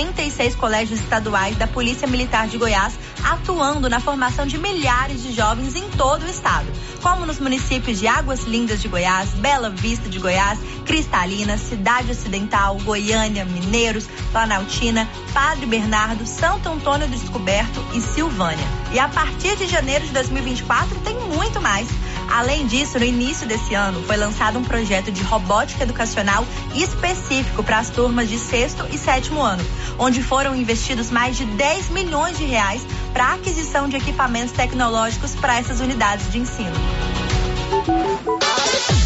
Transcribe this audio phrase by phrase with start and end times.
[0.00, 5.76] 36 colégios estaduais da Polícia Militar de Goiás, atuando na formação de milhares de jovens
[5.76, 6.66] em todo o estado,
[7.02, 12.78] como nos municípios de Águas Lindas de Goiás, Bela Vista de Goiás, Cristalina, Cidade Ocidental,
[12.78, 18.66] Goiânia, Mineiros, Planaltina, Padre Bernardo, Santo Antônio do Descoberto e Silvânia.
[18.92, 21.88] E a partir de janeiro de 2024 tem muito mais.
[22.30, 27.78] Além disso, no início desse ano, foi lançado um projeto de robótica educacional específico para
[27.78, 29.64] as turmas de sexto e sétimo ano,
[29.98, 35.34] onde foram investidos mais de 10 milhões de reais para a aquisição de equipamentos tecnológicos
[35.34, 36.74] para essas unidades de ensino.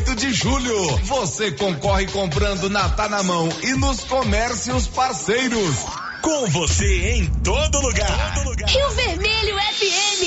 [0.00, 0.96] 8 de julho.
[1.04, 5.76] Você concorre comprando na Tá na Mão e nos comércios parceiros.
[6.22, 8.34] Com você em todo lugar.
[8.34, 8.66] Todo lugar.
[8.70, 10.22] Rio Vermelho FM.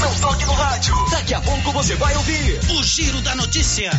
[0.00, 0.94] Não toque no rádio.
[1.10, 3.90] Daqui a pouco você vai ouvir o Giro da Notícia.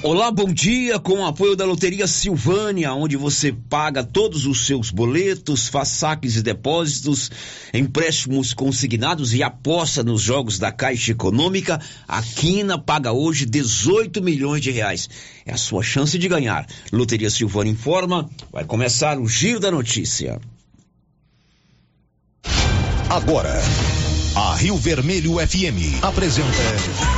[0.00, 4.92] Olá, bom dia, com o apoio da Loteria Silvânia, onde você paga todos os seus
[4.92, 7.28] boletos, faz saques e depósitos,
[7.74, 11.80] empréstimos consignados e aposta nos jogos da Caixa Econômica.
[12.06, 15.10] A Quina paga hoje 18 milhões de reais.
[15.44, 16.64] É a sua chance de ganhar.
[16.92, 20.40] Loteria Silvânia informa, vai começar o Giro da Notícia.
[23.10, 23.60] Agora,
[24.36, 27.17] a Rio Vermelho FM apresenta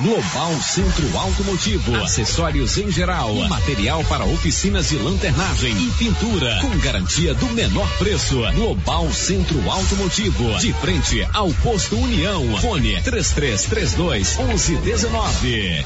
[0.00, 7.34] Global Centro Automotivo, acessórios em geral, material para oficinas de lanternagem e pintura, com garantia
[7.34, 8.40] do menor preço.
[8.54, 12.42] Global Centro Automotivo, de frente ao posto União.
[12.60, 15.84] Fone 3332 1119.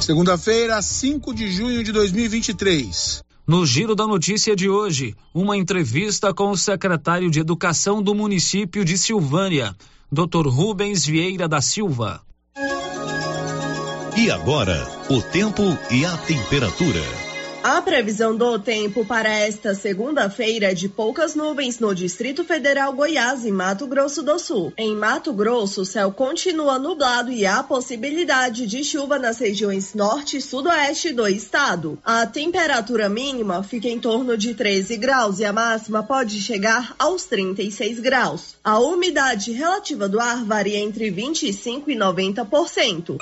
[0.00, 3.22] Segunda-feira, 5 de junho de 2023.
[3.46, 8.84] No Giro da Notícia de hoje, uma entrevista com o secretário de Educação do município
[8.84, 9.74] de Silvânia.
[10.12, 10.48] Dr.
[10.48, 12.20] Rubens Vieira da Silva.
[14.16, 17.29] E agora, o tempo e a temperatura.
[17.62, 23.44] A previsão do tempo para esta segunda-feira é de poucas nuvens no Distrito Federal Goiás
[23.44, 24.72] e Mato Grosso do Sul.
[24.78, 30.38] Em Mato Grosso, o céu continua nublado e há possibilidade de chuva nas regiões norte
[30.38, 31.98] e sudoeste do estado.
[32.02, 37.24] A temperatura mínima fica em torno de 13 graus e a máxima pode chegar aos
[37.24, 38.54] 36 graus.
[38.64, 43.18] A umidade relativa do ar varia entre 25 e 90%.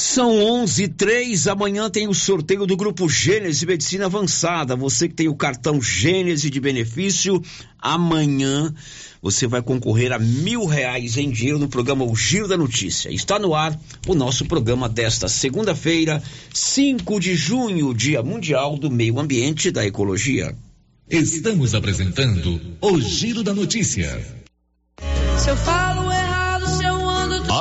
[0.00, 1.46] São 11 três.
[1.46, 4.74] Amanhã tem o sorteio do grupo Gênese Medicina Avançada.
[4.74, 7.40] Você que tem o cartão Gênese de benefício,
[7.78, 8.74] amanhã
[9.20, 13.10] você vai concorrer a mil reais em dinheiro no programa O Giro da Notícia.
[13.10, 13.78] Está no ar
[14.08, 16.22] o nosso programa desta segunda-feira,
[16.52, 20.56] 5 de junho, Dia Mundial do Meio Ambiente e da Ecologia.
[21.10, 24.18] Estamos apresentando o Giro da Notícia.
[25.36, 25.99] Se eu falo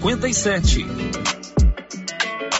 [0.00, 1.39] 57.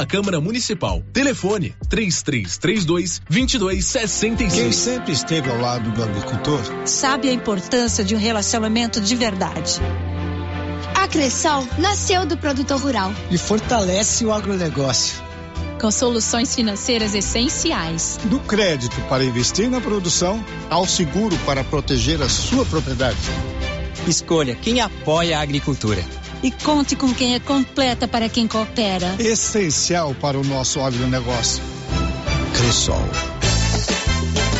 [0.00, 1.02] da Câmara Municipal.
[1.12, 4.54] Telefone 3332 2265.
[4.54, 9.78] Quem sempre esteve ao lado do agricultor sabe a importância de um relacionamento de verdade.
[10.94, 15.28] A Cressol nasceu do produtor rural e fortalece o agronegócio
[15.78, 18.18] com soluções financeiras essenciais.
[18.24, 23.18] Do crédito para investir na produção ao seguro para proteger a sua propriedade.
[24.06, 26.04] Escolha quem apoia a agricultura
[26.42, 29.14] e conte com quem é completa para quem coopera.
[29.18, 31.62] Essencial para o nosso agronegócio.
[32.56, 33.29] Cressol.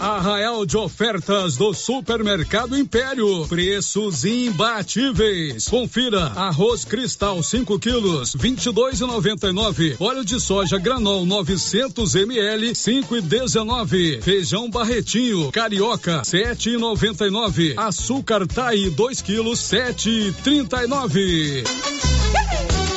[0.00, 3.46] Arraial de ofertas do Supermercado Império.
[3.46, 5.68] Preços imbatíveis.
[5.68, 9.96] Confira: arroz cristal 5 quilos, 22,99.
[10.00, 14.22] Óleo de soja granol 900 ml, 5,19.
[14.22, 17.74] Feijão barretinho carioca 7,99.
[17.76, 22.19] Açúcar Tai 2 quilos, 7,39.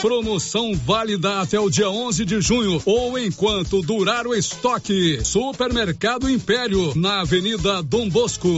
[0.03, 5.23] Promoção válida até o dia 11 de junho ou enquanto durar o estoque.
[5.23, 8.49] Supermercado Império, na Avenida Dom Bosco.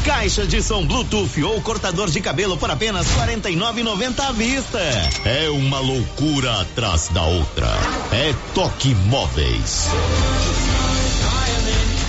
[0.04, 4.80] Caixa de som Bluetooth ou cortador de cabelo por apenas 49,90 à vista.
[5.24, 7.68] É uma loucura atrás da outra.
[8.12, 9.88] É Toque Móveis.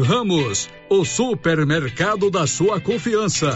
[0.00, 3.50] Ramos, o supermercado da sua confiança.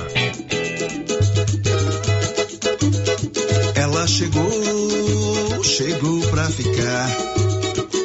[3.76, 7.21] Ela chegou, chegou pra ficar.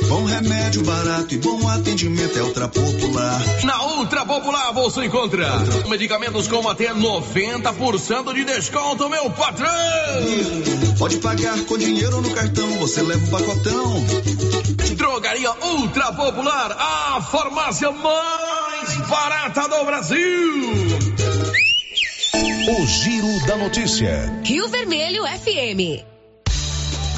[0.08, 3.42] Bom remédio barato e bom atendimento é Ultra Popular.
[3.64, 5.48] Na Ultra Popular você encontra
[5.88, 9.70] medicamentos com até 90% de desconto, meu patrão!
[10.98, 14.06] Pode pagar com dinheiro no cartão, você leva o pacotão.
[14.96, 20.98] Drogaria Ultra Popular, a farmácia mais barata do Brasil.
[22.70, 24.42] O Giro da Notícia.
[24.44, 26.17] Rio Vermelho FM.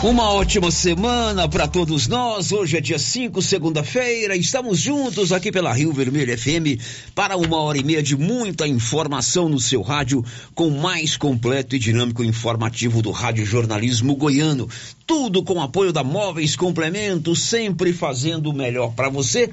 [0.02, 2.54] Uma ótima semana para todos nós.
[2.54, 4.34] Hoje é dia 5, segunda-feira.
[4.34, 6.82] Estamos juntos aqui pela Rio Vermelho FM
[7.14, 10.24] para uma hora e meia de muita informação no seu rádio,
[10.56, 14.70] com o mais completo e dinâmico informativo do Rádio Jornalismo Goiano.
[15.06, 19.50] Tudo com apoio da Móveis Complemento, sempre fazendo o melhor para você.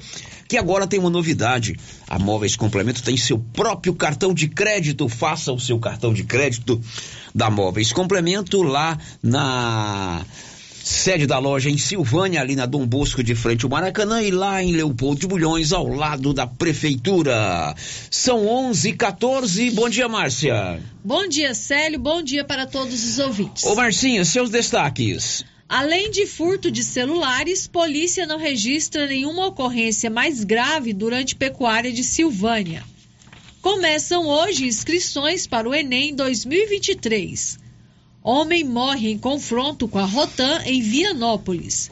[0.47, 1.75] Que agora tem uma novidade.
[2.07, 5.09] A Móveis Complemento tem seu próprio cartão de crédito.
[5.09, 6.81] Faça o seu cartão de crédito
[7.33, 10.25] da Móveis Complemento lá na
[10.87, 14.63] sede da loja em Silvânia, ali na Dom Bosco, de frente ao Maracanã, e lá
[14.63, 17.75] em Leopoldo de Bulhões, ao lado da Prefeitura.
[18.09, 20.79] São 11 h 14 Bom dia, Márcia.
[21.03, 21.99] Bom dia, Célio.
[21.99, 23.65] Bom dia para todos os ouvintes.
[23.65, 25.45] Ô, Marcinha, seus destaques.
[25.69, 32.05] Além de furto de celulares, polícia não registra nenhuma ocorrência mais grave durante pecuária de
[32.05, 32.85] Silvânia.
[33.61, 37.59] Começam hoje inscrições para o Enem 2023.
[38.23, 41.91] Homem morre em confronto com a Rotan em Vianópolis.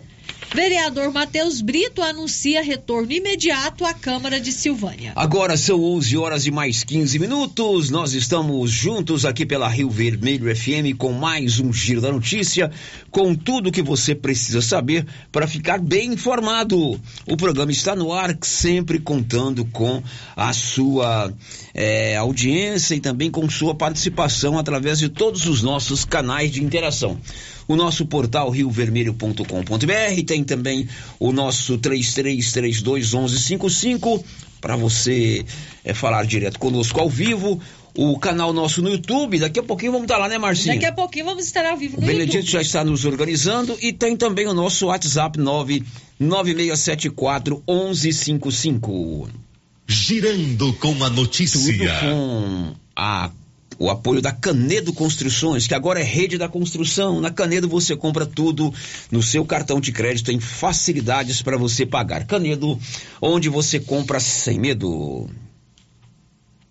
[0.54, 5.12] Vereador Matheus Brito anuncia retorno imediato à Câmara de Silvânia.
[5.16, 7.90] Agora são 11 horas e mais 15 minutos.
[7.90, 12.72] Nós estamos juntos aqui pela Rio Vermelho FM com mais um Giro da Notícia,
[13.12, 17.00] com tudo que você precisa saber para ficar bem informado.
[17.28, 20.02] O programa está no ar, sempre contando com
[20.36, 21.34] a sua
[21.74, 27.20] é, audiência e também com sua participação através de todos os nossos canais de interação.
[27.67, 30.88] O nosso portal riovermelho.com.br, tem também
[31.19, 34.24] o nosso 33321155
[34.62, 35.43] para você
[35.84, 37.60] é, falar direto conosco ao vivo.
[37.98, 40.74] O canal nosso no YouTube, daqui a pouquinho vamos estar lá, né, Marcinho?
[40.74, 42.51] Daqui a pouquinho vamos estar ao vivo no o Benedito YouTube.
[42.51, 49.29] já está nos organizando e tem também o nosso WhatsApp 99674 1155.
[49.88, 51.60] Girando com a notícia.
[51.60, 53.29] Tudo com a,
[53.77, 57.20] o apoio da Canedo Construções, que agora é rede da construção.
[57.20, 58.74] Na Canedo você compra tudo
[59.12, 62.25] no seu cartão de crédito, tem facilidades para você pagar.
[62.25, 62.79] Canedo,
[63.22, 65.29] onde você compra sem medo.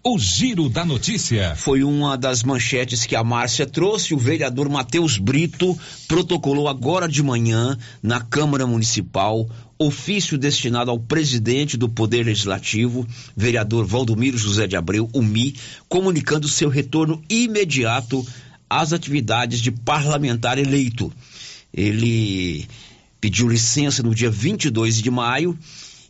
[0.07, 1.55] O Giro da Notícia.
[1.57, 4.13] Foi uma das manchetes que a Márcia trouxe.
[4.13, 5.75] O vereador Matheus Brito
[6.07, 13.85] protocolou agora de manhã na Câmara Municipal ofício destinado ao presidente do Poder Legislativo, vereador
[13.85, 15.55] Valdomiro José de Abreu, o MI,
[15.89, 18.25] comunicando seu retorno imediato
[18.69, 21.13] às atividades de parlamentar eleito.
[21.73, 22.67] Ele
[23.21, 25.59] pediu licença no dia 22 de maio.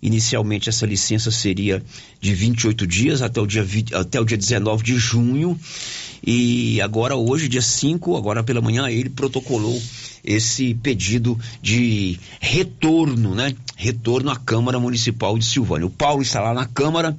[0.04, 1.82] Inicialmente essa licença seria
[2.20, 5.58] de 28 dias até o dia, 20, até o dia 19 de junho.
[6.23, 9.82] E agora, hoje, dia 5, agora pela manhã, ele protocolou
[10.23, 13.54] esse pedido de retorno, né?
[13.76, 15.87] Retorno à Câmara Municipal de Silvânia.
[15.87, 17.16] O Paulo está lá na Câmara,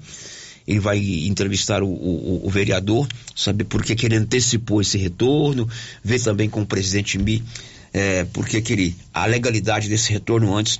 [0.67, 5.67] ele vai entrevistar o, o, o vereador, saber por que, que, ele antecipou esse retorno,
[6.03, 7.43] ver também com o presidente Mi
[7.91, 8.95] é, por que, que ele.
[9.11, 10.79] a legalidade desse retorno antes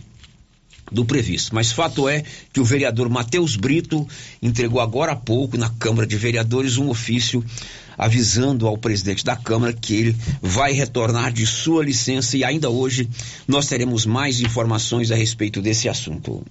[0.91, 1.53] do previsto.
[1.53, 2.23] Mas fato é
[2.53, 4.07] que o vereador Matheus Brito
[4.41, 7.43] entregou agora há pouco na Câmara de Vereadores um ofício
[7.97, 13.09] avisando ao presidente da Câmara que ele vai retornar de sua licença e ainda hoje
[13.47, 16.45] nós teremos mais informações a respeito desse assunto.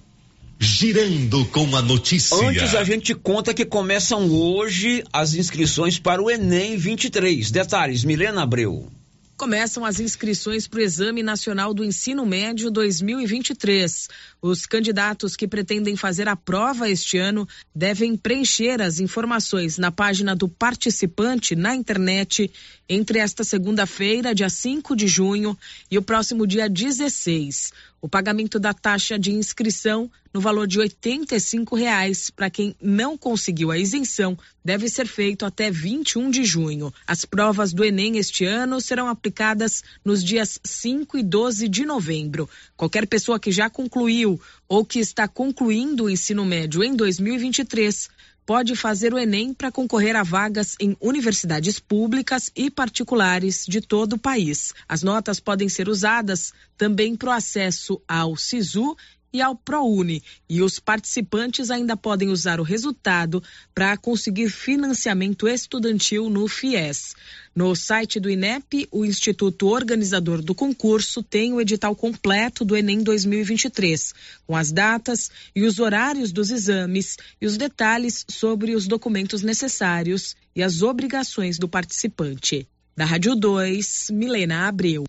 [0.59, 2.37] Girando com a notícia.
[2.37, 7.51] Antes a gente conta que começam hoje as inscrições para o Enem 23.
[7.51, 8.89] Detalhes, Milena Abreu.
[9.37, 14.07] Começam as inscrições para o Exame Nacional do Ensino Médio 2023.
[14.41, 20.33] Os candidatos que pretendem fazer a prova este ano devem preencher as informações na página
[20.37, 22.49] do participante na internet
[22.87, 25.57] entre esta segunda-feira, dia 5 de junho,
[25.91, 27.73] e o próximo dia 16.
[28.01, 33.71] O pagamento da taxa de inscrição no valor de 85 reais para quem não conseguiu
[33.71, 36.93] a isenção deve ser feito até 21 de junho.
[37.07, 42.49] As provas do Enem este ano serão aplicadas nos dias 5 e 12 de novembro.
[42.75, 48.09] Qualquer pessoa que já concluiu ou que está concluindo o ensino médio em 2023
[48.45, 54.13] pode fazer o Enem para concorrer a vagas em universidades públicas e particulares de todo
[54.13, 54.73] o país.
[54.87, 58.95] As notas podem ser usadas também para o acesso ao SISU
[59.35, 60.23] e ao ProUni.
[60.49, 63.43] E os participantes ainda podem usar o resultado
[63.73, 67.13] para conseguir financiamento estudantil no FIES.
[67.53, 73.03] No site do INEP, o instituto organizador do concurso tem o edital completo do Enem
[73.03, 74.13] 2023,
[74.47, 80.35] com as datas e os horários dos exames e os detalhes sobre os documentos necessários
[80.55, 82.65] e as obrigações do participante.
[82.95, 85.03] Da Rádio 2, Milena Abreu.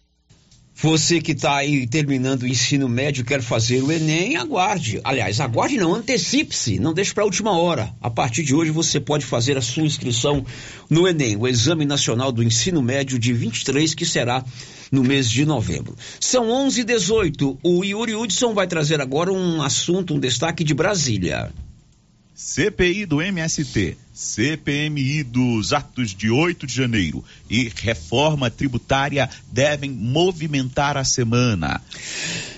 [0.78, 5.00] Você que está aí terminando o ensino médio quer fazer o Enem, aguarde.
[5.02, 7.94] Aliás, aguarde não, antecipe-se, não deixe para a última hora.
[7.98, 10.44] A partir de hoje você pode fazer a sua inscrição
[10.90, 14.44] no Enem, o Exame Nacional do Ensino Médio de 23, que será
[14.92, 15.96] no mês de novembro.
[16.20, 20.74] São 11 h 18 O Yuri Hudson vai trazer agora um assunto, um destaque de
[20.74, 21.50] Brasília.
[22.34, 30.96] CPI do MST, CPMI dos atos de 8 de janeiro e reforma tributária devem movimentar
[30.96, 31.82] a semana.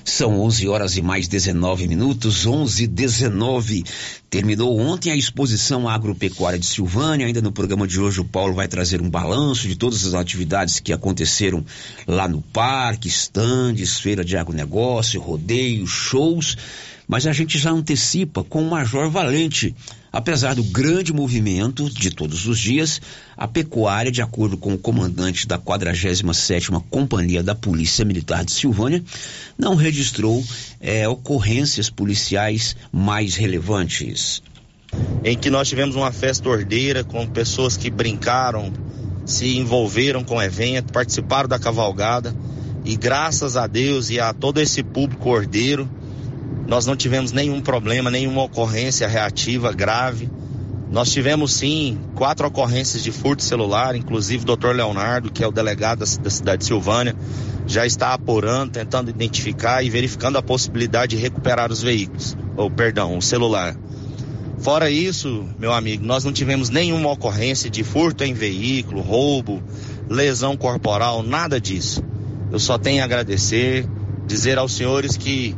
[0.05, 3.83] São 11 horas e mais 19 minutos, 11 19.
[4.31, 7.27] Terminou ontem a exposição agropecuária de Silvânia.
[7.27, 10.79] Ainda no programa de hoje, o Paulo vai trazer um balanço de todas as atividades
[10.79, 11.67] que aconteceram
[12.07, 16.57] lá no parque, estandes, feira de agronegócio, rodeio, shows
[17.09, 19.75] mas a gente já antecipa com o Major Valente.
[20.13, 23.01] Apesar do grande movimento de todos os dias,
[23.37, 29.05] a pecuária, de acordo com o comandante da 47ª Companhia da Polícia Militar de Silvânia,
[29.59, 30.43] não registrou
[30.81, 34.43] é, ocorrências policiais mais relevantes.
[35.23, 38.73] Em que nós tivemos uma festa ordeira com pessoas que brincaram,
[39.27, 42.35] se envolveram com o evento, participaram da cavalgada
[42.85, 45.87] e graças a Deus e a todo esse público ordeiro,
[46.69, 50.31] nós não tivemos nenhum problema, nenhuma ocorrência reativa grave.
[50.91, 55.51] Nós tivemos sim quatro ocorrências de furto celular, inclusive o doutor Leonardo, que é o
[55.51, 57.17] delegado da cidade de Silvânia,
[57.67, 63.17] já está apurando, tentando identificar e verificando a possibilidade de recuperar os veículos, ou perdão,
[63.17, 63.75] o celular.
[64.59, 69.63] Fora isso, meu amigo, nós não tivemos nenhuma ocorrência de furto em veículo, roubo,
[70.09, 72.03] lesão corporal, nada disso.
[72.53, 73.87] Eu só tenho a agradecer,
[74.27, 75.55] dizer aos senhores que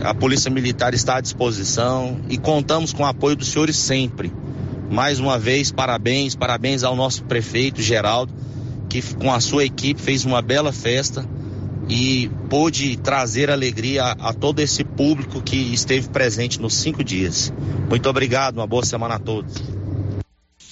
[0.00, 4.32] a Polícia Militar está à disposição e contamos com o apoio dos senhores sempre.
[4.90, 8.32] Mais uma vez, parabéns, parabéns ao nosso prefeito Geraldo,
[8.88, 11.28] que com a sua equipe fez uma bela festa
[11.88, 17.52] e pôde trazer alegria a, a todo esse público que esteve presente nos cinco dias.
[17.88, 19.54] Muito obrigado, uma boa semana a todos.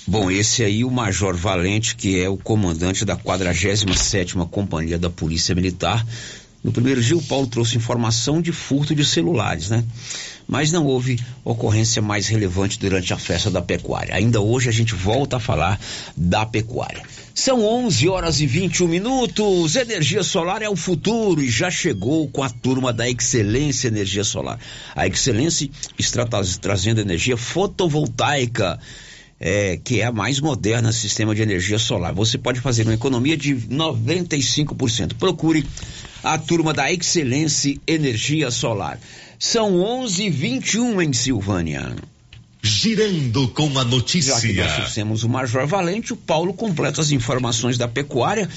[0.07, 5.55] Bom, esse aí o Major Valente, que é o comandante da 47ª Companhia da Polícia
[5.55, 6.07] Militar.
[6.67, 9.85] No primeiro dia, o Paulo trouxe informação de furto de celulares, né?
[10.49, 14.13] Mas não houve ocorrência mais relevante durante a festa da pecuária.
[14.13, 15.79] Ainda hoje a gente volta a falar
[16.17, 17.05] da pecuária.
[17.33, 19.77] São 11 horas e 21 minutos.
[19.77, 24.59] Energia solar é o futuro e já chegou com a turma da Excelência Energia Solar.
[24.97, 26.27] A Excelência está
[26.61, 28.77] trazendo energia fotovoltaica
[29.39, 32.15] é, que é a mais moderna sistema de energia solar.
[32.15, 35.15] Você pode fazer uma economia de 95%.
[35.15, 35.65] Procure
[36.23, 38.99] a turma da Excelência Energia Solar.
[39.39, 41.95] São 11:21 em Silvânia.
[42.63, 44.35] Girando com a notícia.
[44.35, 48.49] Já que nós temos o Major Valente, o Paulo completa as informações da pecuária.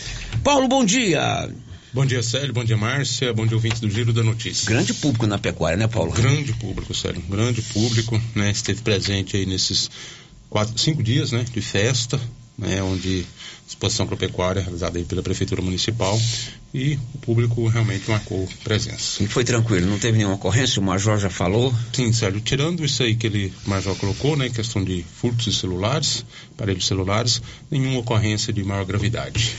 [0.44, 1.50] Paulo, bom dia.
[1.92, 2.54] Bom dia, Célio.
[2.54, 3.34] Bom dia, Márcia.
[3.34, 4.68] Bom dia, ouvintes do Giro da Notícia.
[4.68, 6.12] Grande público na pecuária, né, Paulo?
[6.12, 7.22] Grande público, Célio.
[7.28, 8.52] Grande público, né?
[8.52, 9.90] Esteve presente aí nesses
[10.50, 12.20] quatro, cinco dias, né, de festa,
[12.58, 13.26] né, onde
[13.68, 16.20] exposição agropecuária realizada pela Prefeitura Municipal
[16.74, 19.24] e o público realmente marcou presença.
[19.24, 21.74] E foi tranquilo, não teve nenhuma ocorrência, o Major já falou?
[21.94, 25.54] Sim, Sérgio, tirando isso aí que ele, o Major colocou, né, questão de furtos de
[25.54, 29.56] celulares, aparelhos celulares, nenhuma ocorrência de maior gravidade.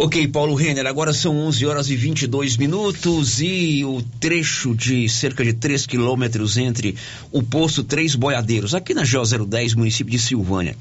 [0.00, 5.44] Ok, Paulo Renner, agora são 11 horas e 22 minutos e o trecho de cerca
[5.44, 6.94] de 3 quilômetros entre
[7.32, 10.76] o posto Três Boiadeiros, aqui na GO 010, município de Silvânia,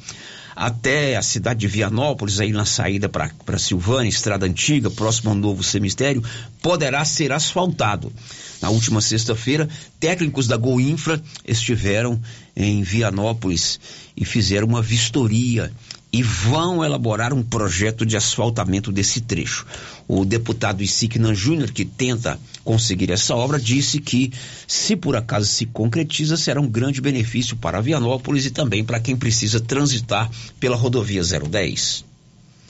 [0.55, 5.63] até a cidade de Vianópolis, aí na saída para Silvânia, estrada antiga, próximo ao novo
[5.63, 6.23] cemitério,
[6.61, 8.13] poderá ser asfaltado.
[8.61, 9.67] Na última sexta-feira,
[9.99, 12.21] técnicos da Goinfra estiveram
[12.55, 13.79] em Vianópolis
[14.15, 15.71] e fizeram uma vistoria
[16.11, 19.65] e vão elaborar um projeto de asfaltamento desse trecho.
[20.07, 24.31] O deputado Isignan Júnior, que tenta conseguir essa obra, disse que,
[24.65, 29.15] se por acaso se concretiza, será um grande benefício para Vianópolis e também para quem
[29.15, 32.05] precisa transitar pela rodovia 010.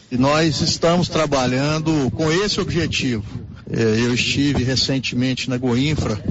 [0.10, 3.26] E nós estamos trabalhando com esse objetivo.
[3.69, 6.23] É, eu estive recentemente na Goinfra,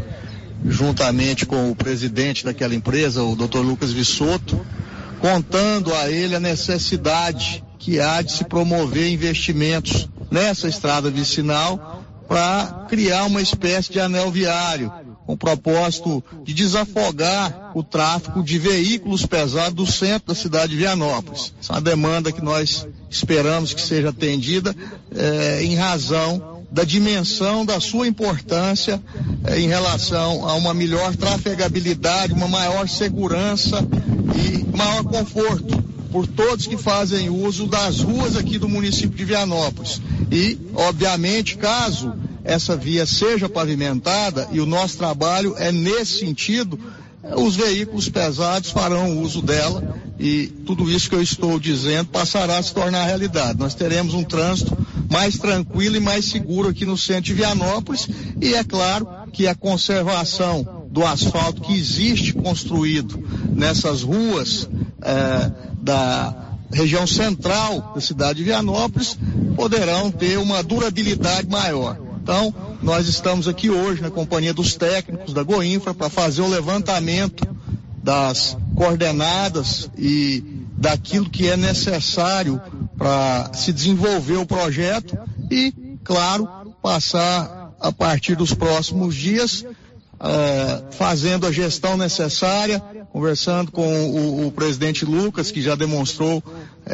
[0.64, 3.58] juntamente com o presidente daquela empresa, o Dr.
[3.58, 4.64] Lucas Vissoto,
[5.20, 12.86] contando a ele a necessidade que há de se promover investimentos nessa estrada vicinal para
[12.88, 14.92] criar uma espécie de anel viário,
[15.24, 20.78] com o propósito de desafogar o tráfego de veículos pesados do centro da cidade de
[20.78, 21.52] Vianópolis.
[21.60, 24.74] Essa é uma demanda que nós esperamos que seja atendida
[25.14, 29.00] eh, em razão da dimensão da sua importância
[29.44, 33.78] eh, em relação a uma melhor trafegabilidade, uma maior segurança
[34.34, 40.00] e maior conforto por todos que fazem uso das ruas aqui do município de Vianópolis.
[40.30, 46.78] E, obviamente, caso essa via seja pavimentada, e o nosso trabalho é nesse sentido,
[47.36, 52.62] os veículos pesados farão uso dela e tudo isso que eu estou dizendo passará a
[52.62, 53.58] se tornar realidade.
[53.58, 54.76] Nós teremos um trânsito
[55.10, 58.08] mais tranquilo e mais seguro aqui no centro de Vianópolis
[58.40, 63.22] e é claro que a conservação do asfalto que existe construído
[63.54, 64.66] nessas ruas
[65.02, 65.50] eh,
[65.82, 69.18] da região central da cidade de Vianópolis
[69.54, 71.98] poderão ter uma durabilidade maior.
[72.22, 77.46] Então, nós estamos aqui hoje na companhia dos técnicos da Goinfra para fazer o levantamento
[78.02, 80.42] das coordenadas e
[80.78, 82.58] daquilo que é necessário
[82.96, 85.18] para se desenvolver o projeto
[85.50, 86.48] e, claro,
[86.82, 89.62] passar a partir dos próximos dias
[90.20, 96.42] uh, fazendo a gestão necessária, conversando com o, o, presidente Lucas, que já demonstrou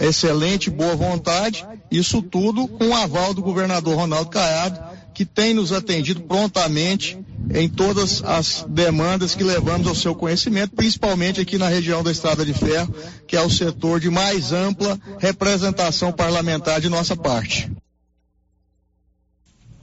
[0.00, 4.80] excelente boa vontade, isso tudo com o aval do governador Ronaldo Caiado,
[5.14, 7.18] que tem nos atendido prontamente
[7.54, 12.46] em todas as demandas que levamos ao seu conhecimento, principalmente aqui na região da Estrada
[12.46, 12.94] de Ferro,
[13.26, 17.70] que é o setor de mais ampla representação parlamentar de nossa parte.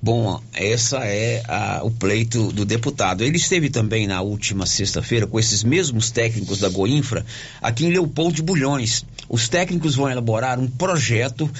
[0.01, 3.21] Bom, essa é a, o pleito do deputado.
[3.21, 7.25] Ele esteve também na última sexta-feira com esses mesmos técnicos da Goinfra
[7.62, 9.05] aqui em Leopoldo de Bulhões.
[9.27, 11.51] Os técnicos vão elaborar um projeto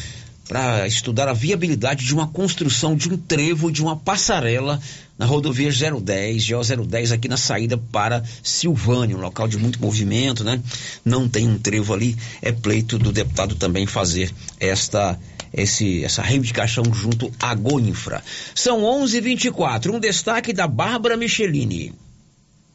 [0.48, 4.80] para estudar a viabilidade de uma construção de um trevo de uma passarela
[5.20, 10.46] na rodovia 010, GO 010 aqui na saída para Silvânia, um local de muito movimento,
[10.46, 10.62] né?
[11.04, 15.20] Não tem um trevo ali, é pleito do deputado também fazer esta
[15.52, 18.24] esse, essa reivindicação junto à Goinfra.
[18.56, 19.92] São 11:24.
[19.92, 21.94] Um destaque da Bárbara Michelini.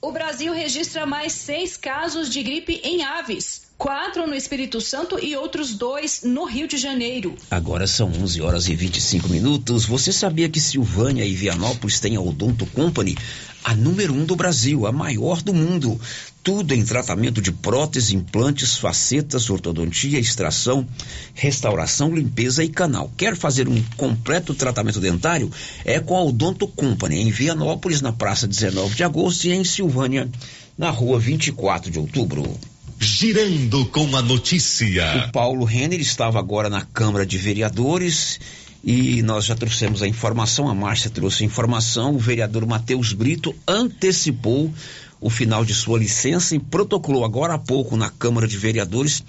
[0.02, 3.63] O Brasil registra mais seis casos de gripe em aves.
[3.76, 7.34] Quatro no Espírito Santo e outros dois no Rio de Janeiro.
[7.50, 9.84] Agora são 11 horas e 25 minutos.
[9.84, 13.16] Você sabia que Silvânia e Vianópolis têm a Odonto Company?
[13.64, 16.00] A número um do Brasil, a maior do mundo.
[16.42, 20.86] Tudo em tratamento de prótese, implantes, facetas, ortodontia, extração,
[21.34, 23.10] restauração, limpeza e canal.
[23.16, 25.50] Quer fazer um completo tratamento dentário?
[25.84, 30.30] É com a Odonto Company, em Vianópolis, na Praça 19 de Agosto, e em Silvânia,
[30.78, 32.56] na Rua 24 de Outubro.
[33.00, 35.26] Girando com a notícia.
[35.28, 38.40] O Paulo Renner estava agora na Câmara de Vereadores
[38.82, 43.54] e nós já trouxemos a informação, a Márcia trouxe a informação, o vereador Matheus Brito
[43.66, 44.72] antecipou
[45.20, 49.24] o final de sua licença e protocolou agora há pouco na Câmara de Vereadores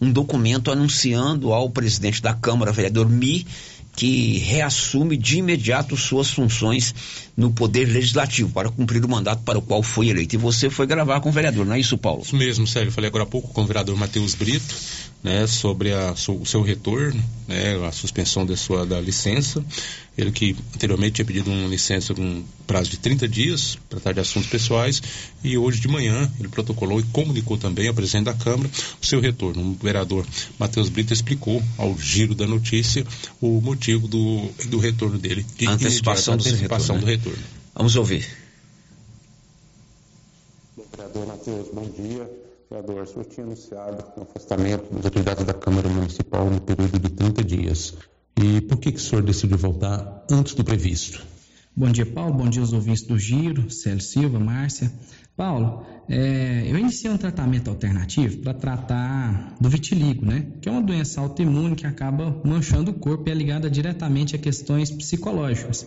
[0.00, 3.46] um documento anunciando ao presidente da Câmara, vereador Mi,
[3.94, 6.94] que reassume de imediato suas funções
[7.36, 10.34] no Poder Legislativo para cumprir o mandato para o qual foi eleito.
[10.34, 12.22] E você foi gravar com o vereador, não é isso, Paulo?
[12.22, 12.92] Isso mesmo, Sérgio.
[12.92, 14.74] Falei agora há pouco com o vereador Matheus Brito,
[15.22, 19.64] né, sobre a, o seu retorno, né, a suspensão da sua da licença.
[20.18, 24.20] Ele que anteriormente tinha pedido uma licença com prazo de 30 dias para tratar de
[24.20, 25.02] assuntos pessoais
[25.42, 28.68] e hoje de manhã ele protocolou e comunicou também ao presidente da Câmara
[29.00, 29.62] o seu retorno.
[29.62, 30.26] O vereador
[30.58, 33.06] Matheus Brito explicou ao giro da notícia
[33.40, 35.46] o motivo do, do retorno dele.
[35.56, 37.38] De antecipação, do, antecipação retorno, do retorno.
[37.38, 37.60] Né?
[37.74, 38.26] Vamos ouvir.
[40.76, 42.41] Bom, vereador Matheus, bom dia.
[42.72, 47.10] Vereador, o senhor tinha anunciado o afastamento das autoridades da Câmara Municipal no período de
[47.10, 47.94] 30 dias.
[48.34, 51.22] E por que, que o senhor decidiu voltar antes do previsto?
[51.76, 52.32] Bom dia, Paulo.
[52.32, 54.90] Bom dia aos ouvintes do Giro, Célio Silva, Márcia.
[55.36, 60.46] Paulo, é, eu iniciei um tratamento alternativo para tratar do vitiligo, né?
[60.62, 64.38] Que é uma doença autoimune que acaba manchando o corpo e é ligada diretamente a
[64.38, 65.86] questões psicológicas.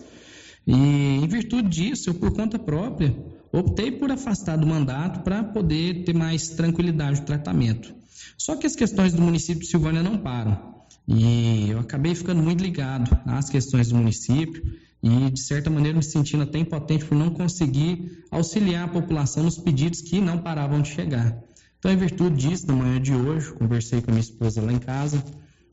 [0.64, 3.12] E em virtude disso, eu por conta própria
[3.58, 7.94] optei por afastar do mandato para poder ter mais tranquilidade no tratamento.
[8.36, 10.76] Só que as questões do município de Silvânia não param.
[11.08, 14.62] E eu acabei ficando muito ligado às questões do município
[15.02, 19.56] e, de certa maneira, me sentindo até impotente por não conseguir auxiliar a população nos
[19.56, 21.40] pedidos que não paravam de chegar.
[21.78, 24.78] Então, em virtude disso, na manhã de hoje, conversei com a minha esposa lá em
[24.78, 25.22] casa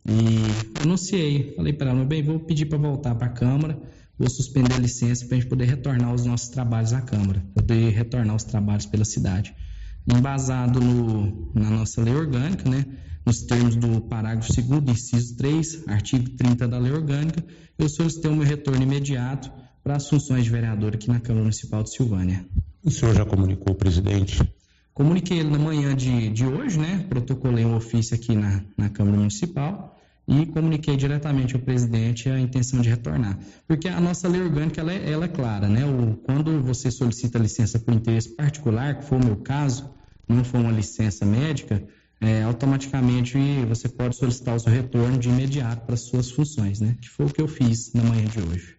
[0.06, 3.82] e anunciei, falei para ela, meu bem, vou pedir para voltar para a Câmara,
[4.24, 7.90] vou suspender a licença para a gente poder retornar aos nossos trabalhos à Câmara, poder
[7.92, 9.54] retornar aos trabalhos pela cidade.
[10.08, 12.86] Embasado no, na nossa lei orgânica, né?
[13.26, 17.44] nos termos do parágrafo 2 inciso 3, artigo 30 da lei orgânica,
[17.78, 19.52] eu solicitei o meu retorno imediato
[19.84, 22.46] para as funções de vereador aqui na Câmara Municipal de Silvânia.
[22.84, 24.42] O senhor já comunicou ao presidente?
[24.94, 27.06] Comuniquei ele na manhã de, de hoje, né?
[27.10, 29.93] Protocolei um ofício aqui na, na Câmara Municipal
[30.28, 33.38] e comuniquei diretamente ao presidente a intenção de retornar.
[33.68, 35.86] Porque a nossa lei orgânica ela é, ela é clara, né?
[35.86, 39.90] O, quando você solicita licença por interesse particular, que foi o meu caso,
[40.28, 41.84] não foi uma licença médica,
[42.22, 46.96] é, automaticamente você pode solicitar o seu retorno de imediato para suas funções, né?
[47.02, 48.78] Que foi o que eu fiz na manhã de hoje.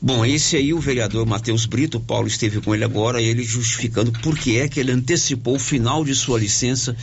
[0.00, 4.38] Bom, esse aí, o vereador Matheus Brito, Paulo esteve com ele agora, ele justificando por
[4.38, 6.96] que é que ele antecipou o final de sua licença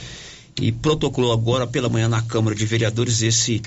[0.60, 3.62] e protocolou agora pela manhã na Câmara de Vereadores esse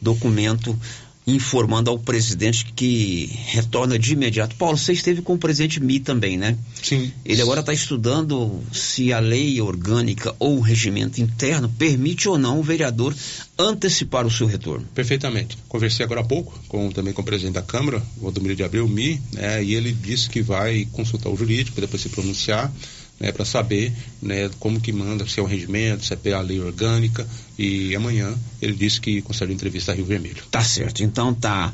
[0.00, 0.78] documento
[1.26, 4.56] informando ao presidente que retorna de imediato.
[4.56, 6.56] Paulo, você esteve com o presidente Mi também, né?
[6.82, 7.12] Sim.
[7.24, 12.58] Ele agora está estudando se a lei orgânica ou o regimento interno permite ou não
[12.58, 13.14] o vereador
[13.58, 14.86] antecipar o seu retorno.
[14.94, 15.58] Perfeitamente.
[15.68, 18.88] Conversei agora há pouco com, também com o presidente da Câmara, o Valdomiro de Abreu,
[18.88, 22.72] Mi, né, e ele disse que vai consultar o jurídico, depois se pronunciar
[23.20, 26.58] né, para saber né, como que manda, se é o regimento, se é a lei
[26.58, 27.26] orgânica.
[27.58, 30.42] E amanhã ele disse que concede entrevista a Rio Vermelho.
[30.50, 31.04] Tá certo.
[31.04, 31.72] Então tá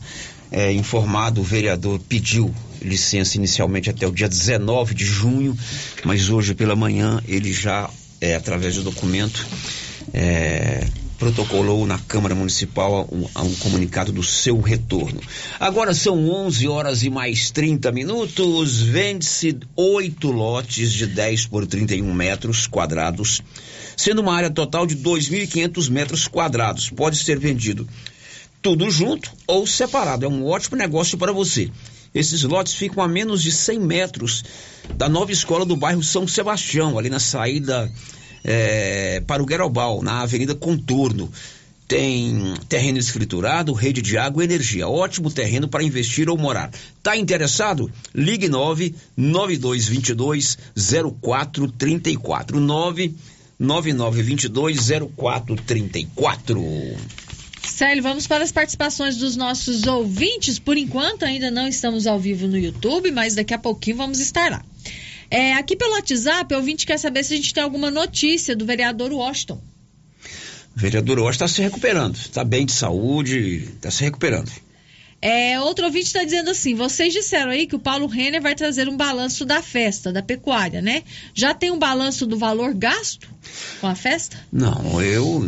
[0.50, 5.56] é, informado, o vereador pediu licença inicialmente até o dia 19 de junho,
[6.04, 7.88] mas hoje pela manhã ele já,
[8.20, 9.46] é, através do documento,
[10.12, 10.86] é,
[11.18, 15.20] protocolou na Câmara Municipal um, um, comunicado do seu retorno.
[15.58, 18.80] Agora são 11 horas e mais 30 minutos.
[18.80, 23.42] Vende-se oito lotes de 10 por 31 metros quadrados,
[23.96, 26.90] sendo uma área total de 2.500 metros quadrados.
[26.90, 27.88] Pode ser vendido
[28.60, 30.24] tudo junto ou separado.
[30.24, 31.70] É um ótimo negócio para você.
[32.14, 34.44] Esses lotes ficam a menos de 100 metros
[34.96, 37.90] da nova escola do bairro São Sebastião, ali na saída
[38.44, 41.32] é, para o Guerobal, na Avenida Contorno.
[41.88, 44.88] tem terreno escriturado, rede de água e energia.
[44.88, 46.70] Ótimo terreno para investir ou morar.
[47.02, 47.90] Tá interessado?
[48.14, 50.58] Ligue 99222
[51.22, 54.78] 0434 99922
[55.16, 57.16] 0434.
[57.76, 60.58] Célio, vamos para as participações dos nossos ouvintes.
[60.58, 64.50] Por enquanto, ainda não estamos ao vivo no YouTube, mas daqui a pouquinho vamos estar
[64.50, 64.64] lá.
[65.30, 68.64] É, aqui pelo WhatsApp, o ouvinte quer saber se a gente tem alguma notícia do
[68.64, 69.60] vereador Washington.
[70.76, 74.50] O vereador Washington está se recuperando, está bem de saúde, está se recuperando.
[75.20, 78.88] É, outro ouvinte está dizendo assim: vocês disseram aí que o Paulo Renner vai trazer
[78.88, 81.02] um balanço da festa, da pecuária, né?
[81.34, 83.28] Já tem um balanço do valor gasto
[83.80, 84.36] com a festa?
[84.52, 85.42] Não, eu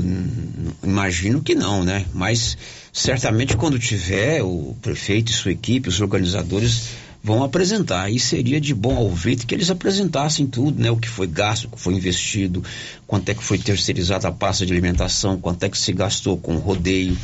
[0.83, 2.07] imagino que não, né?
[2.15, 2.57] Mas
[2.93, 6.89] certamente quando tiver, o prefeito e sua equipe, os organizadores
[7.29, 8.11] vão apresentar.
[8.11, 10.91] E seria de bom ouvido que eles apresentassem tudo, né?
[10.91, 12.65] O que foi gasto, o que foi investido,
[13.07, 16.57] quanto é que foi terceirizada a pasta de alimentação, quanto é que se gastou com
[16.57, 17.17] o rodeio.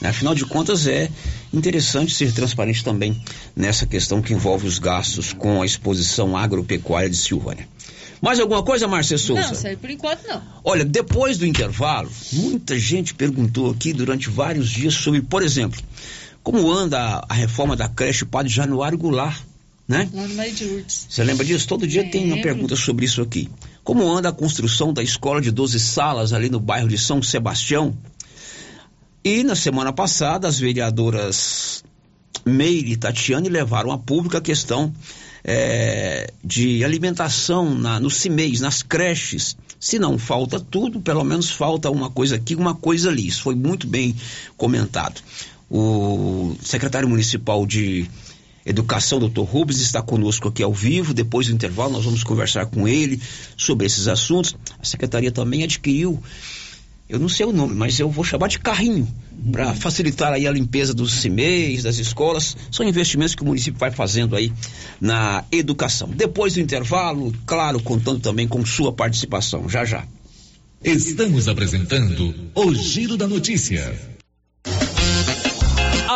[0.00, 0.08] Né?
[0.08, 1.08] Afinal de contas, é
[1.54, 3.22] interessante ser transparente também
[3.54, 7.68] nessa questão que envolve os gastos com a exposição agropecuária de Silvânia.
[8.20, 9.42] Mais alguma coisa, Márcia Souza?
[9.42, 10.42] Não, sei, por enquanto não.
[10.64, 15.80] Olha, depois do intervalo, muita gente perguntou aqui durante vários dias sobre, por exemplo,
[16.42, 19.42] como anda a reforma da creche Padre Januário Goulart,
[19.92, 20.08] né?
[20.14, 21.06] Lá no Maria de Lourdes.
[21.08, 21.68] Você lembra disso?
[21.68, 23.50] Todo dia tem uma pergunta sobre isso aqui.
[23.84, 27.94] Como anda a construção da escola de 12 salas ali no bairro de São Sebastião?
[29.22, 31.84] E na semana passada, as vereadoras
[32.44, 34.92] Meire e Tatiane levaram a público a questão
[35.44, 39.56] é, de alimentação na, nos CIMEIs, nas creches.
[39.78, 43.26] Se não falta tudo, pelo menos falta uma coisa aqui, uma coisa ali.
[43.26, 44.16] Isso foi muito bem
[44.56, 45.20] comentado.
[45.70, 48.08] O secretário municipal de
[48.64, 51.12] Educação, doutor Rubens, está conosco aqui ao vivo.
[51.12, 53.20] Depois do intervalo, nós vamos conversar com ele
[53.56, 54.56] sobre esses assuntos.
[54.80, 56.22] A secretaria também adquiriu,
[57.08, 59.06] eu não sei o nome, mas eu vou chamar de carrinho,
[59.50, 62.56] para facilitar aí a limpeza dos CIMEIs, das escolas.
[62.70, 64.50] São investimentos que o município vai fazendo aí
[64.98, 66.08] na educação.
[66.08, 69.68] Depois do intervalo, claro, contando também com sua participação.
[69.68, 70.06] Já já.
[70.82, 73.94] Estamos apresentando o Giro da Notícia.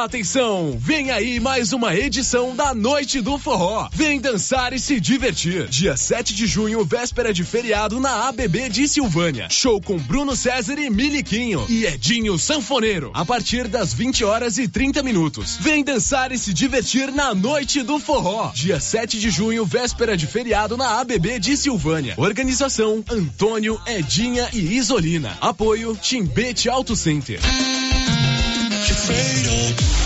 [0.05, 3.89] Atenção, vem aí mais uma edição da Noite do Forró.
[3.93, 5.69] Vem dançar e se divertir.
[5.69, 9.49] Dia 7 de junho, véspera de feriado na ABB de Silvânia.
[9.51, 13.11] Show com Bruno César e Miliquinho e Edinho Sanfoneiro.
[13.15, 15.57] A partir das 20 horas e 30 minutos.
[15.57, 18.53] Vem dançar e se divertir na Noite do Forró.
[18.55, 22.15] Dia 7 de junho, véspera de feriado na ABB de Silvânia.
[22.19, 25.39] Organização Antônio, Edinha e Isolina.
[25.41, 27.41] Apoio Timbete Auto Center.
[29.07, 30.06] fatal.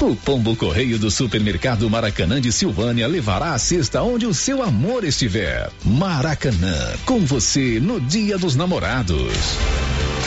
[0.01, 5.05] O Pombo Correio do Supermercado Maracanã de Silvânia levará a cesta onde o seu amor
[5.05, 5.71] estiver.
[5.85, 9.57] Maracanã, com você no Dia dos Namorados.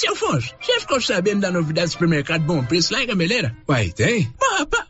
[0.00, 3.54] Seu Afonso, você ficou sabendo da novidade do supermercado Bom Preço lá em Gameleira?
[3.68, 4.32] Uai, tem?
[4.58, 4.89] Rapaz,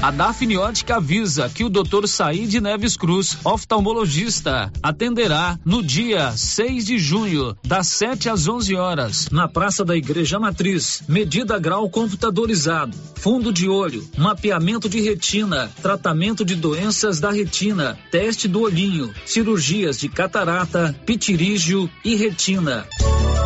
[0.00, 2.06] A Dafniótica avisa que o Dr.
[2.06, 9.28] Said Neves Cruz, oftalmologista, atenderá no dia 6 de junho, das 7 às 11 horas,
[9.32, 11.02] na Praça da Igreja Matriz.
[11.08, 18.46] Medida grau computadorizado, fundo de olho, mapeamento de retina, tratamento de doenças da retina, teste
[18.46, 22.86] do olhinho, cirurgias de catarata, pitirígio e retina.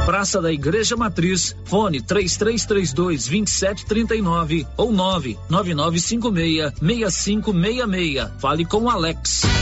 [0.04, 8.30] Praça da Igreja Matriz, fone 3332 2739 ou 99956 6566.
[8.38, 9.61] Fale com Alex.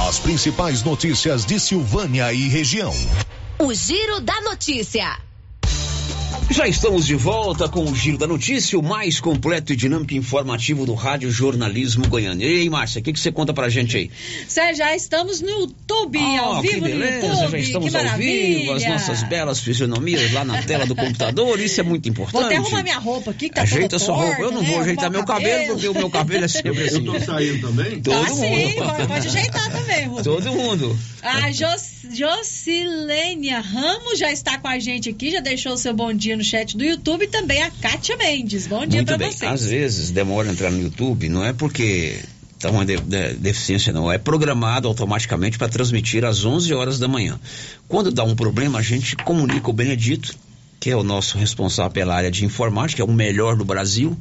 [0.09, 2.95] As principais notícias de Silvânia e região.
[3.59, 5.19] O Giro da Notícia.
[6.51, 10.17] Já estamos de volta com o Giro da Notícia, o mais completo e dinâmico e
[10.17, 12.43] informativo do Rádio Jornalismo Goiano.
[12.43, 14.11] E aí, Márcia, o que, que você conta pra gente aí?
[14.47, 17.51] Sérgio, já estamos no YouTube, Ah, ao que vivo beleza, no YouTube.
[17.51, 18.59] já estamos que ao maravilha.
[18.59, 22.33] vivo, as nossas belas fisionomias lá na tela do computador, isso é muito importante.
[22.35, 24.71] Vou até arrumar minha roupa aqui, que tá Ajeita sua roupa, eu não né?
[24.71, 27.05] vou ajeitar meu cabelo, porque o meu cabelo é sempre assim.
[27.07, 28.01] Eu tô saindo também?
[28.01, 28.75] Tá Todo sim, mundo.
[28.85, 30.25] pode, pode ajeitar também, Rubens.
[30.25, 30.99] Todo mundo.
[31.23, 36.13] A Jos, Jocilênia Ramos já está com a gente aqui, já deixou o seu bom
[36.13, 38.67] dia no chat do YouTube e também a Kátia Mendes.
[38.67, 39.31] Bom dia bem.
[39.31, 39.51] vocês.
[39.53, 42.19] Às vezes demora entrar no YouTube, não é porque
[42.59, 44.11] tá uma de- de- deficiência, não.
[44.11, 47.39] É programado automaticamente para transmitir às 11 horas da manhã.
[47.87, 50.35] Quando dá um problema, a gente comunica o Benedito,
[50.85, 54.15] que é o nosso responsável pela área de informática, é o melhor do Brasil,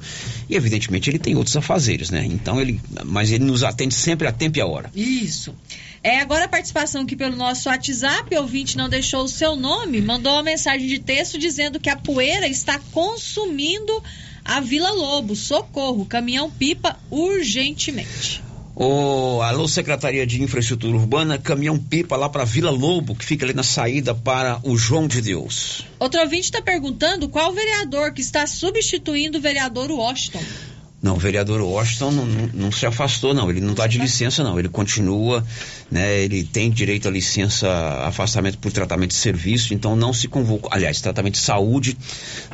[0.50, 2.26] e evidentemente ele tem outros afazeres, né?
[2.26, 4.90] Então ele, mas ele nos atende sempre a tempo e a hora.
[4.96, 5.54] Isso.
[6.02, 10.00] É, agora a participação aqui pelo nosso WhatsApp, o ouvinte não deixou o seu nome,
[10.00, 14.02] mandou uma mensagem de texto dizendo que a poeira está consumindo
[14.46, 15.36] a Vila Lobo.
[15.36, 18.42] Socorro, caminhão-pipa urgentemente.
[18.76, 23.62] Ô, alô, Secretaria de Infraestrutura Urbana, caminhão-pipa lá para Vila Lobo, que fica ali na
[23.62, 25.86] saída para o João de Deus.
[26.00, 30.44] Outro ouvinte está perguntando qual vereador que está substituindo o vereador Washington.
[31.04, 33.50] Não, o vereador Washington não, não- não se afastou, não.
[33.50, 34.58] Ele não está de licença, não.
[34.58, 35.46] Ele continua,
[35.92, 36.22] né?
[36.22, 37.68] Ele tem direito à licença,
[38.08, 40.70] afastamento por tratamento de serviço, então não se convocou.
[40.72, 41.98] Aliás, tratamento de saúde,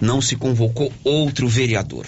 [0.01, 2.07] não se convocou outro vereador.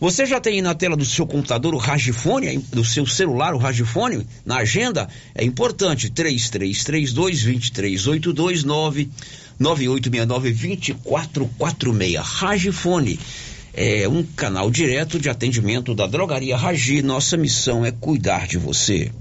[0.00, 3.54] Você já tem aí na tela do seu computador o ragifone, aí, do seu celular
[3.54, 5.08] o ragifone, na agenda?
[5.36, 9.08] É importante, 3332-2382-9
[9.60, 12.16] 9869-2446.
[12.22, 13.18] Ragifone
[13.76, 17.02] é um canal direto de atendimento da Drogaria Ragi.
[17.02, 19.12] Nossa missão é cuidar de você.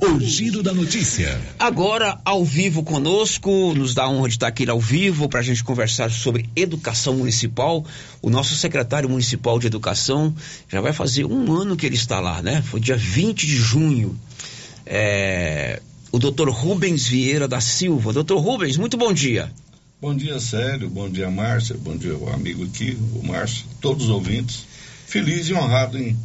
[0.00, 1.38] O Giro da Notícia.
[1.58, 5.42] Agora, ao vivo conosco, nos dá a honra de estar aqui ao vivo para a
[5.42, 7.84] gente conversar sobre educação municipal.
[8.22, 10.34] O nosso secretário municipal de educação
[10.68, 12.62] já vai fazer um ano que ele está lá, né?
[12.62, 14.18] Foi dia 20 de junho.
[14.86, 18.12] É, o doutor Rubens Vieira da Silva.
[18.12, 19.52] Doutor Rubens, muito bom dia.
[20.02, 20.90] Bom dia, Célio.
[20.90, 21.76] Bom dia, Márcia.
[21.78, 24.66] Bom dia, o amigo aqui, o Márcio, todos os ouvintes.
[25.06, 26.18] Feliz e honrado em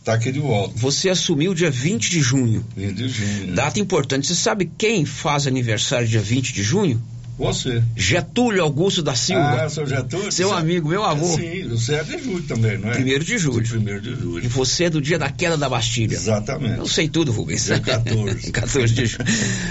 [0.00, 0.74] estar aqui de volta.
[0.74, 2.66] Você assumiu dia 20 de junho.
[2.76, 3.46] 20 de junho.
[3.46, 3.52] né?
[3.52, 4.26] Data importante.
[4.26, 7.00] Você sabe quem faz aniversário dia 20 de junho?
[7.40, 7.82] Você.
[7.96, 9.62] Getúlio Augusto da Silva.
[9.64, 10.30] Ah, seu Getúlio.
[10.30, 11.26] Seu amigo, meu avô.
[11.36, 12.92] Sim, você é de julho também, não é?
[12.92, 13.66] Primeiro de julho.
[13.66, 14.44] Primeiro de julho.
[14.44, 16.14] E você é do dia da queda da Bastilha.
[16.14, 16.78] Exatamente.
[16.78, 17.64] Eu sei tudo, Rubens.
[17.64, 18.52] Dia 14.
[18.52, 19.24] 14 de julho.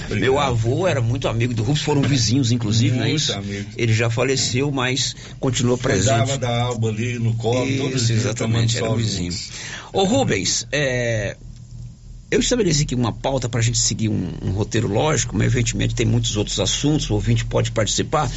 [0.20, 3.34] Meu avô era muito amigo do Rubens, foram vizinhos, inclusive, não é Muito isso?
[3.34, 3.70] amigo.
[3.78, 6.39] Ele já faleceu, mas continua Cuidava presente.
[6.39, 9.32] da alba ali no colo, todo Isso, dia exatamente, era vizinho.
[9.32, 9.49] juntos.
[9.93, 11.36] Ô Rubens, é,
[12.32, 15.96] eu estabeleci aqui uma pauta para a gente seguir um, um roteiro lógico, mas evidentemente
[15.96, 18.30] tem muitos outros assuntos, o ouvinte pode participar.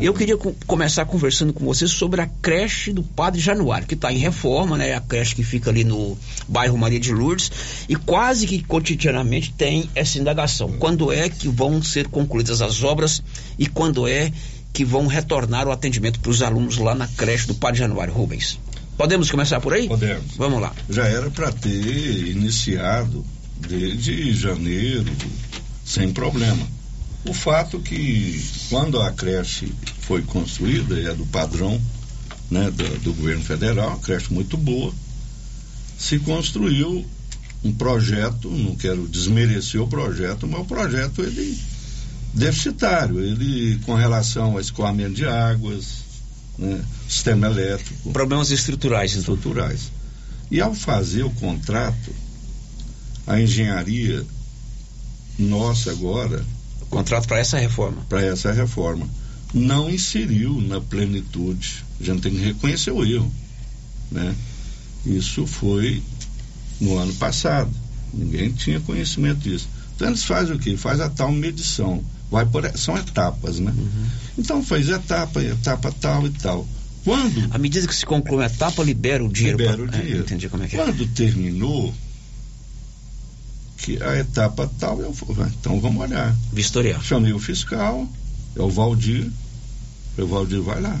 [0.00, 4.12] Eu queria co- começar conversando com você sobre a creche do Padre Januário, que está
[4.12, 4.94] em reforma, né?
[4.94, 7.50] A creche que fica ali no bairro Maria de Lourdes,
[7.88, 10.72] e quase que cotidianamente tem essa indagação.
[10.78, 13.22] Quando é que vão ser concluídas as obras
[13.58, 14.32] e quando é
[14.72, 18.60] que vão retornar o atendimento para os alunos lá na creche do Padre Januário, Rubens?
[18.96, 19.88] Podemos começar por aí?
[19.88, 20.36] Podemos.
[20.36, 20.72] Vamos lá.
[20.88, 23.24] Já era para ter iniciado
[23.68, 25.10] desde janeiro,
[25.84, 26.66] sem problema.
[27.26, 31.80] O fato que quando a creche foi construída, é do padrão
[32.50, 34.92] né, do, do governo federal, uma creche muito boa,
[35.98, 37.06] se construiu
[37.62, 41.58] um projeto, não quero desmerecer o projeto, mas o projeto ele
[42.32, 46.04] deficitário, ele com relação ao escoamento de águas,
[46.58, 48.12] né, sistema elétrico.
[48.12, 49.34] Problemas estruturais, então.
[49.34, 49.92] Estruturais.
[50.50, 52.12] E ao fazer o contrato,
[53.26, 54.24] a engenharia
[55.38, 56.44] nossa agora.
[56.88, 58.02] Contrato para essa reforma.
[58.08, 59.08] Para essa reforma.
[59.54, 61.84] Não inseriu na plenitude.
[62.00, 63.30] A gente tem que reconhecer o erro.
[64.10, 64.34] Né?
[65.06, 66.02] Isso foi
[66.80, 67.70] no ano passado.
[68.12, 69.68] Ninguém tinha conhecimento disso.
[69.94, 70.76] Então eles fazem o quê?
[70.76, 72.02] Faz a tal medição.
[72.30, 73.72] Vai por, são etapas, né?
[74.38, 76.66] Então faz etapa, etapa tal e tal.
[77.04, 77.48] Quando.
[77.52, 79.58] À medida que se conclui a etapa, libera o dinheiro.
[79.58, 80.20] Libera o pra- é, dinheiro.
[80.22, 80.84] entendi como é que é.
[80.84, 81.92] Quando terminou,
[83.82, 86.36] que a etapa tal, eu "Ah, então vamos olhar.
[86.52, 87.02] Vistoriar.
[87.02, 88.06] Chamei o fiscal,
[88.56, 89.30] é o Valdir.
[90.18, 91.00] O Valdir vai lá.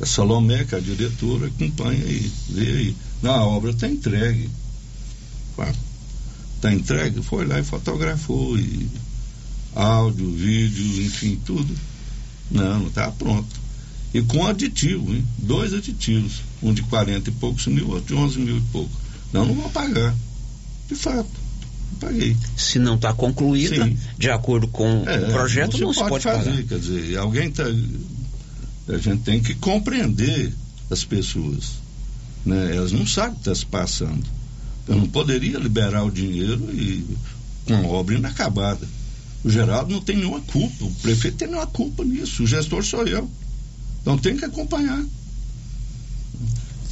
[0.00, 2.96] A Salomé, que é a diretora, acompanha aí, vê aí.
[3.22, 4.50] Não, a obra está entregue.
[6.56, 7.22] Está entregue?
[7.22, 8.58] Foi lá e fotografou.
[8.58, 8.88] E
[9.74, 11.74] áudio, vídeo, enfim, tudo.
[12.50, 13.60] Não, não está pronto.
[14.12, 15.24] E com aditivo, hein?
[15.38, 16.42] Dois aditivos.
[16.62, 18.90] Um de 40 e poucos mil, outro de 11 mil e pouco.
[19.32, 20.14] Não, não vou pagar.
[20.88, 21.30] De fato,
[21.96, 22.36] paguei.
[22.56, 23.96] Se não está concluída, Sim.
[24.18, 26.62] de acordo com É, o projeto, não, se pode fazer, pagar.
[26.64, 27.64] quer dizer, alguém tá.
[28.88, 30.52] A gente tem que compreender
[30.90, 31.72] as pessoas.
[32.44, 32.76] Né?
[32.76, 34.24] Elas não sabem o que está se passando.
[34.88, 37.06] Eu não poderia liberar o dinheiro e
[37.66, 38.86] com a obra inacabada.
[39.44, 43.06] O Geraldo não tem nenhuma culpa, o prefeito tem nenhuma culpa nisso, o gestor sou
[43.06, 43.28] eu.
[44.00, 45.04] Então tem que acompanhar.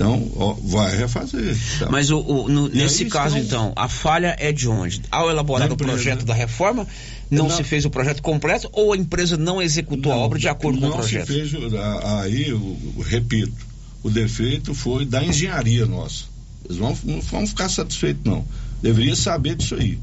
[0.00, 1.54] Então, vai refazer.
[1.78, 1.90] tá?
[1.90, 5.02] Mas o, o- no- nesse aí caso, estão- então, a falha é de onde?
[5.10, 5.92] Ao elaborar Da o empresa.
[5.92, 6.86] projeto da reforma,
[7.30, 7.56] não, Não.
[7.56, 10.86] se fez o projeto completo ou a empresa não executou a obra de acordo com
[10.86, 11.26] o não projeto?
[11.26, 11.52] se fez,
[12.22, 13.52] aí, eu, eu repito,
[14.02, 16.24] o defeito foi da engenharia nossa.
[16.64, 18.42] Eles vão, não vão ficar satisfeitos, não.
[18.82, 19.98] Deveria saber disso aí.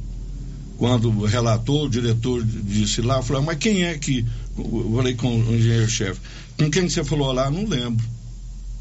[0.78, 4.24] Quando o relator, o diretor disse lá, falou, mas quem é que.
[4.56, 6.20] Eu falei com o engenheiro-chefe,
[6.56, 7.50] com quem você falou lá?
[7.50, 8.06] Não lembro.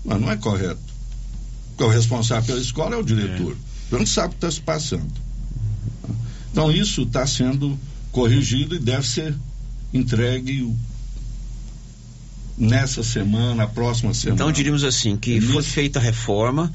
[0.04, 0.78] Mas não é correto.
[1.76, 3.54] Porque o responsável pela escola é o diretor.
[3.92, 5.12] Ele não sabe o que está se passando.
[6.50, 7.78] Então isso está sendo
[8.10, 9.34] corrigido e deve ser
[9.92, 10.74] entregue
[12.56, 14.36] nessa semana, próxima semana.
[14.36, 16.72] Então diríamos assim, que foi feita a reforma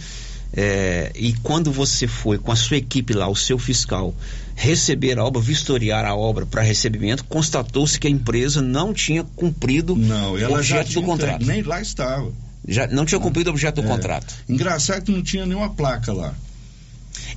[0.53, 4.13] é, e quando você foi com a sua equipe lá, o seu fiscal,
[4.53, 9.95] receber a obra, vistoriar a obra para recebimento, constatou-se que a empresa não tinha cumprido
[9.95, 11.43] Não, o objeto do contrato.
[11.43, 12.31] nem lá estava.
[12.67, 13.89] Já não tinha cumprido o objeto do É.
[13.89, 14.33] contrato.
[14.47, 16.33] Engraçado que não tinha nenhuma placa lá.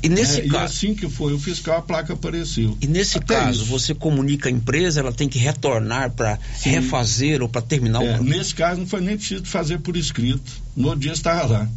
[0.03, 2.77] E nesse É, E caso, assim que foi o fiscal, a placa apareceu.
[2.81, 3.70] e nesse Até caso, isso.
[3.70, 8.22] você comunica a empresa, ela tem que retornar para refazer ou para terminar É, o
[8.22, 10.43] nesse caso não foi nem preciso fazer por escrito.
[10.77, 11.68] No outro dia estava lá.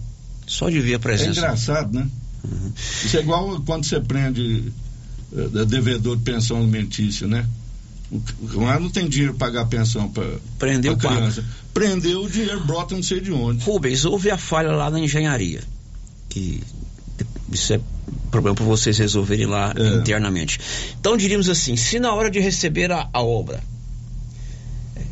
[0.45, 1.31] Só de ver a É presença.
[1.39, 2.07] engraçado, né?
[3.03, 4.71] Isso é igual quando você prende
[5.35, 7.45] eh, devedor de pensão alimentícia, né?
[8.09, 11.43] O c- Lá não tem dinheiro para pagar pensão para Prendeu o criança.
[11.79, 13.63] Prendeu o dinheiro, brota não sei de onde.
[13.63, 15.61] Rubens, houve a falha lá na engenharia.
[16.29, 16.61] Que
[17.51, 17.79] isso é
[18.31, 19.95] problema para vocês resolverem lá É.
[19.97, 20.59] internamente.
[20.99, 23.61] Então diríamos assim, se na hora de receber a, a obra,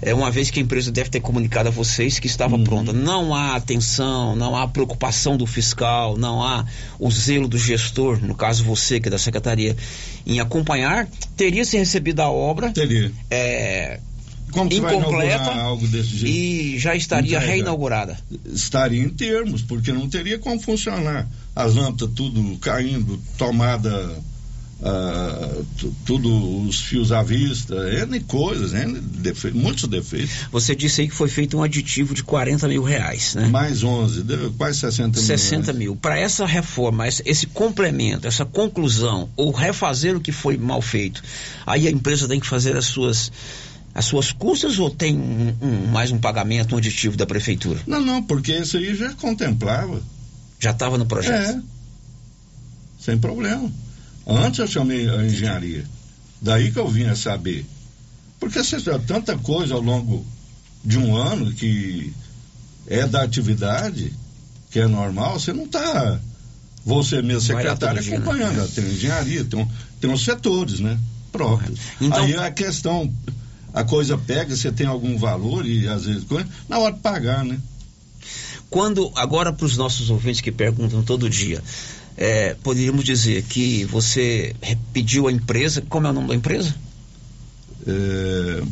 [0.02, 2.32] é uma vez que a empresa deve ter comunicado a vocês que Uhum.
[2.32, 6.66] estava pronta, não há atenção, não há preocupação do fiscal, não há
[7.00, 9.76] o zelo do gestor, no caso você que é da secretaria,
[10.26, 13.12] em acompanhar, teria se recebido a obra Teria.
[13.32, 14.00] é,
[14.56, 16.36] Como incompleta algo desse jeito?
[16.36, 17.52] e já estaria Entrega.
[17.54, 18.18] reinaugurada.
[18.54, 21.28] Estaria em termos, porque não teria como funcionar.
[21.56, 24.16] As lâmpadas tudo caindo, tomada
[25.78, 30.32] tu- tudo, os fios à vista, N coisas, N defe- muitos defeitos.
[30.52, 33.48] Você disse aí que foi feito um aditivo de 40 mil reais, né?
[33.48, 35.26] Mais 11, deu quase 60 mil.
[35.28, 35.78] 60 reais.
[35.80, 35.96] mil.
[35.96, 41.24] Para essa reforma, esse complemento, essa conclusão, ou refazer o que foi mal feito,
[41.66, 43.32] aí a empresa tem que fazer as suas,
[43.96, 47.80] as suas custas ou tem um- um- mais um pagamento, um aditivo da prefeitura?
[47.88, 50.04] Não, não, porque isso aí já contemplava.
[50.60, 51.58] Já estava no projeto?
[51.58, 51.62] É.
[53.00, 53.72] Sem problema.
[54.28, 55.86] Antes eu chamei a engenharia.
[56.42, 57.66] Daí que eu vinha saber.
[58.40, 60.26] Porque você tanta coisa ao longo
[60.84, 62.12] de um ano que
[62.88, 64.12] é da atividade,
[64.72, 66.20] que é normal, você não está,
[66.86, 68.16] você mesmo, secretário, né?
[68.18, 68.62] acompanhando.
[68.64, 68.68] É.
[68.68, 69.68] Tem engenharia, tem,
[70.02, 71.00] tem os setores, né?
[71.32, 71.80] Próprios.
[72.02, 73.12] Então- Aí a questão,
[73.76, 77.44] a coisa pega, você tem algum valor e às vezes coisa, na hora de pagar,
[77.46, 77.60] né?
[78.70, 81.62] Quando, agora para os nossos ouvintes que perguntam todo dia,
[82.18, 84.56] é, poderíamos dizer que você
[84.94, 86.74] pediu à empresa, como é o nome da empresa?
[87.86, 88.64] É,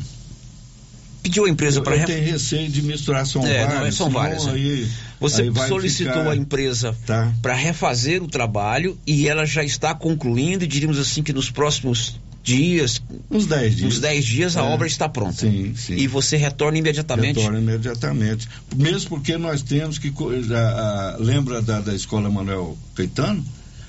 [1.22, 3.96] Pediu à empresa eu, para eu tenho receio de misturar, são É, não, vários.
[3.96, 4.46] são senão várias?
[4.48, 4.88] Aí,
[5.22, 7.32] Você aí solicitou ficar- a empresa Tá.
[7.42, 12.20] para refazer o trabalho e ela já está concluindo, e diríamos assim que nos próximos
[12.44, 14.64] dias, uns 10 dias, uns 10 dias a É.
[14.64, 15.34] obra está pronta.
[15.50, 15.96] Sim, sim.
[15.96, 17.38] E você retorna imediatamente.
[17.40, 18.48] Retorna imediatamente.
[18.76, 20.14] Mesmo porque nós temos que.
[20.44, 23.44] já, a- lembra da, da escola Manuel Caetano?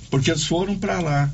[0.09, 1.31] Porque eles foram para lá.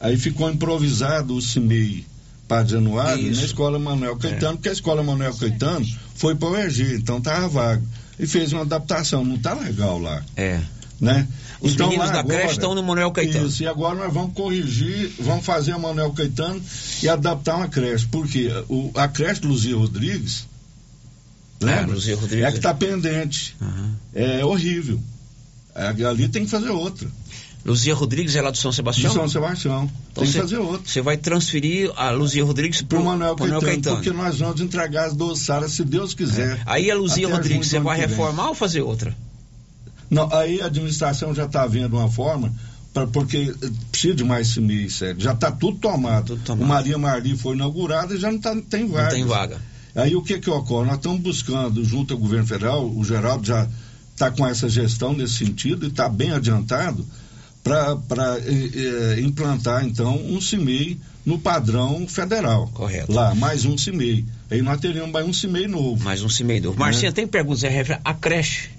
[0.00, 2.06] Aí ficou improvisado o CIMEI
[2.48, 3.40] para Januário Isso.
[3.40, 6.56] na escola Manuel Caetano, porque a escola Manuel Caetano foi para o
[6.96, 7.86] então estava vago.
[8.18, 10.22] E fez uma adaptação, não está legal lá.
[10.36, 10.60] É.
[11.00, 11.26] Né?
[11.62, 13.46] Os Então, meninos da agora- creche estão no Manuel Caetano.
[13.46, 16.60] Isso, e agora nós vamos corrigir, vamos fazer a Manuel Caetano
[17.02, 18.06] e adaptar uma creche.
[18.10, 20.46] Porque o, a creche do Luzia Rodrigues,
[21.60, 21.94] lembra?
[21.94, 22.58] Luzia Rodrigues, é a que é.
[22.58, 23.56] está pendente.
[24.14, 25.00] É horrível.
[25.74, 27.08] É, Ali tem que fazer outra.
[27.64, 29.10] Luzia Rodrigues é lá do São Sebastião?
[29.12, 29.90] De São Sebastião.
[30.12, 30.82] Então tem que fazer outra.
[30.90, 35.14] Você vai transferir a Luzia Rodrigues para o Manuel, Caetano, porque nós vamos entregar as
[35.14, 36.56] duas salas, se Deus quiser.
[36.56, 36.60] É.
[36.66, 39.16] Aí a Luzia Rodrigues, você vai reformar ou fazer outra?
[40.10, 42.52] Não, aí a administração já está vendo uma forma,
[42.92, 45.20] pra, porque eh, precisa de mais CIMI, sério.
[45.20, 46.38] Já está tudo tomado.
[46.48, 49.04] O Maria Marli foi inaugurada e já não tá, tem vaga.
[49.04, 49.58] Não tem vaga.
[49.94, 50.86] Aí o que que ocorre?
[50.86, 53.68] Nós estamos buscando, junto ao governo federal, o Geraldo já
[54.12, 57.06] está com essa gestão nesse sentido e está bem adiantado
[57.62, 58.38] para
[59.22, 62.68] implantar, então, um CIMEI no padrão federal.
[62.68, 63.12] Correto.
[63.12, 64.24] Lá, mais um CIMEI.
[64.50, 66.02] Aí nós teríamos mais um CIMEI novo.
[66.02, 66.78] Mais um CIMEI novo.
[66.78, 67.62] Marcinha, tem perguntas
[68.04, 68.70] à creche?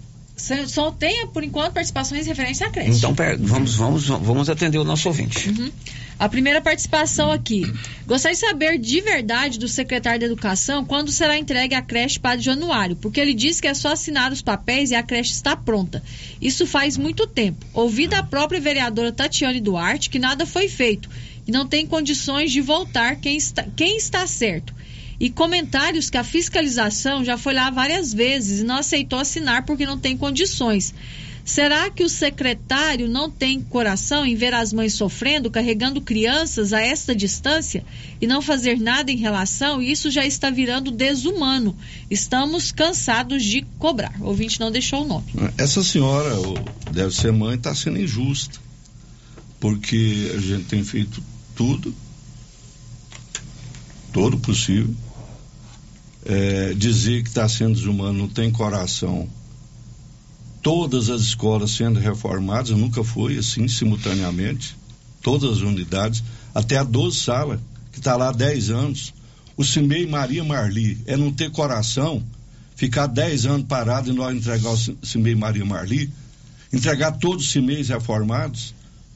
[0.68, 2.98] Só- tem, por enquanto, participações referentes à creche.
[2.98, 5.50] Então, vamos, vamos, vamos atender o nosso ouvinte.
[5.50, 5.72] Uhum.
[6.20, 7.64] A primeira participação aqui.
[8.06, 12.46] Gostaria de saber de verdade do secretário da Educação quando será entregue a creche Padre
[12.46, 16.04] Januário, porque ele disse que é só assinar os papéis e a creche está pronta.
[16.40, 17.66] Isso faz muito tempo.
[17.74, 21.10] Ouvi da própria vereadora Tatiane Duarte que nada foi feito
[21.48, 24.74] e não tem condições de voltar quem está, quem está certo.
[25.22, 29.86] E comentários que a fiscalização já foi lá várias vezes e não aceitou assinar porque
[29.86, 30.96] não tem condições.
[31.46, 36.82] Será que o secretário não tem coração em ver as mães sofrendo, carregando crianças a
[36.82, 37.86] esta distância
[38.20, 39.80] e não fazer nada em relação?
[39.80, 41.78] Isso já está virando desumano.
[42.10, 44.20] Estamos cansados de cobrar.
[44.20, 45.28] O ouvinte não deixou o nome.
[45.56, 46.32] Essa senhora,
[46.92, 48.58] deve ser mãe, está sendo injusta.
[49.60, 51.22] Porque a gente tem feito
[51.56, 51.94] tudo,
[54.12, 54.96] todo possível.
[56.26, 59.28] É, dizer que está sendo desumano não tem coração.
[60.62, 64.78] Todas as escolas sendo reformadas, nunca foi assim, simultaneamente.
[65.22, 67.60] Todas as unidades, até a 12 sala,
[67.92, 69.14] que está lá há 10 anos.
[69.58, 72.24] O CIMEI Maria Marli é não ter coração,
[72.76, 76.12] ficar 10 anos parado e nós entregar o CIMEI Maria Marli,
[76.72, 78.74] entregar todos os CIMEIs reformados,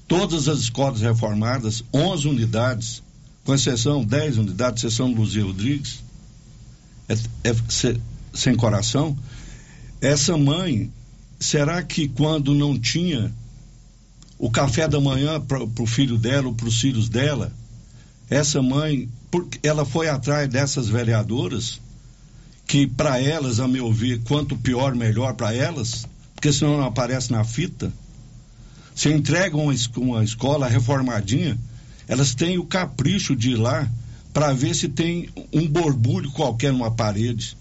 [0.07, 3.03] todas as escolas reformadas, 11 unidades,
[3.43, 6.03] com exceção 10 unidades, exceção do Luzia Rodrigues,
[7.09, 7.13] é,
[7.49, 7.99] é se-
[8.33, 9.17] sem coração.
[10.01, 10.91] Essa mãe,
[11.39, 13.31] será que quando não tinha
[14.37, 17.51] o café da manhã para o filho dela ou para os filhos dela,
[18.29, 19.07] essa mãe,
[19.63, 21.79] ela foi atrás dessas vereadoras,
[22.67, 27.31] que para elas, a meu ver, quanto pior, melhor para elas, porque senão não aparece
[27.31, 27.93] na fita.
[28.95, 31.57] Se entregam uma escola reformadinha,
[32.07, 33.89] elas têm o capricho de ir lá
[34.35, 37.55] para ver se tem um borbulho qualquer numa parede.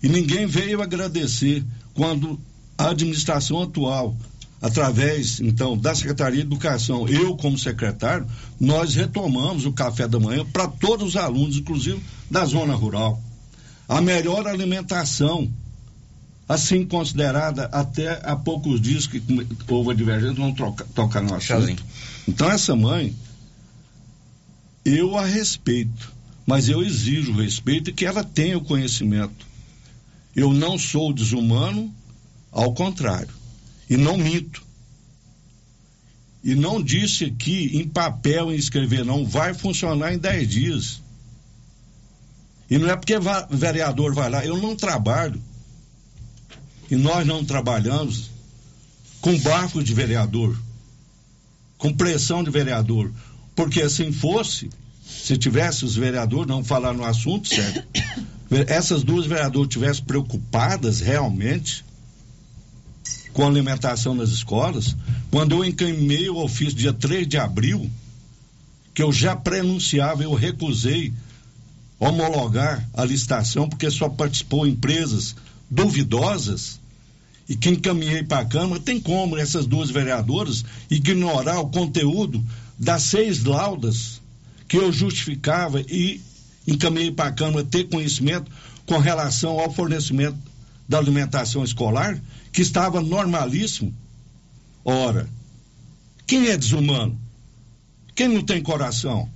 [0.00, 2.38] E ninguém veio agradecer quando
[2.78, 4.16] a administração atual,
[4.62, 8.28] através então da Secretaria de Educação, eu como secretário,
[8.60, 13.20] nós retomamos o café da manhã para todos os alunos, inclusive da zona rural.
[13.88, 15.50] A melhor alimentação,
[16.48, 19.20] assim considerada até há poucos dias que
[19.66, 21.84] houve a divergência, vamos troca- tocar no assunto.
[22.28, 23.12] Então essa mãe,
[24.90, 26.10] Eu a respeito,
[26.46, 29.46] mas eu exijo respeito e que ela tenha o conhecimento.
[30.34, 31.94] Eu não sou desumano,
[32.50, 33.28] ao contrário.
[33.90, 34.62] E não minto.
[36.42, 41.02] E não disse aqui em papel, em escrever, não vai funcionar em 10 dias.
[42.70, 43.14] E não é porque
[43.50, 45.38] vereador vai lá, eu não trabalho.
[46.90, 48.30] E nós não trabalhamos
[49.20, 50.58] com barco de vereador,
[51.76, 53.12] com pressão de vereador.
[53.58, 54.70] Porque assim fosse,
[55.04, 57.82] se tivesse os vereadores não falar no assunto, sério,
[58.68, 61.84] essas duas vereadoras tivessem preocupadas realmente
[63.32, 64.94] com a alimentação nas escolas,
[65.28, 67.90] quando eu encaminhei o ofício dia 3 de abril,
[68.94, 71.12] que eu já prenunciava, eu recusei
[71.98, 75.34] homologar a licitação, porque só participou empresas
[75.68, 76.78] duvidosas,
[77.48, 82.44] e que encaminhei para a Câmara, tem como essas duas vereadoras ignorar o conteúdo
[82.78, 84.20] das seis laudas
[84.68, 86.20] que eu justificava e
[86.66, 88.50] encaminhei para a Câmara ter conhecimento
[88.86, 90.38] com relação ao fornecimento
[90.88, 92.18] da alimentação escolar,
[92.52, 93.94] que estava normalíssimo.
[94.84, 95.28] Ora,
[96.26, 97.18] quem é desumano?
[98.14, 99.28] Quem não tem coração?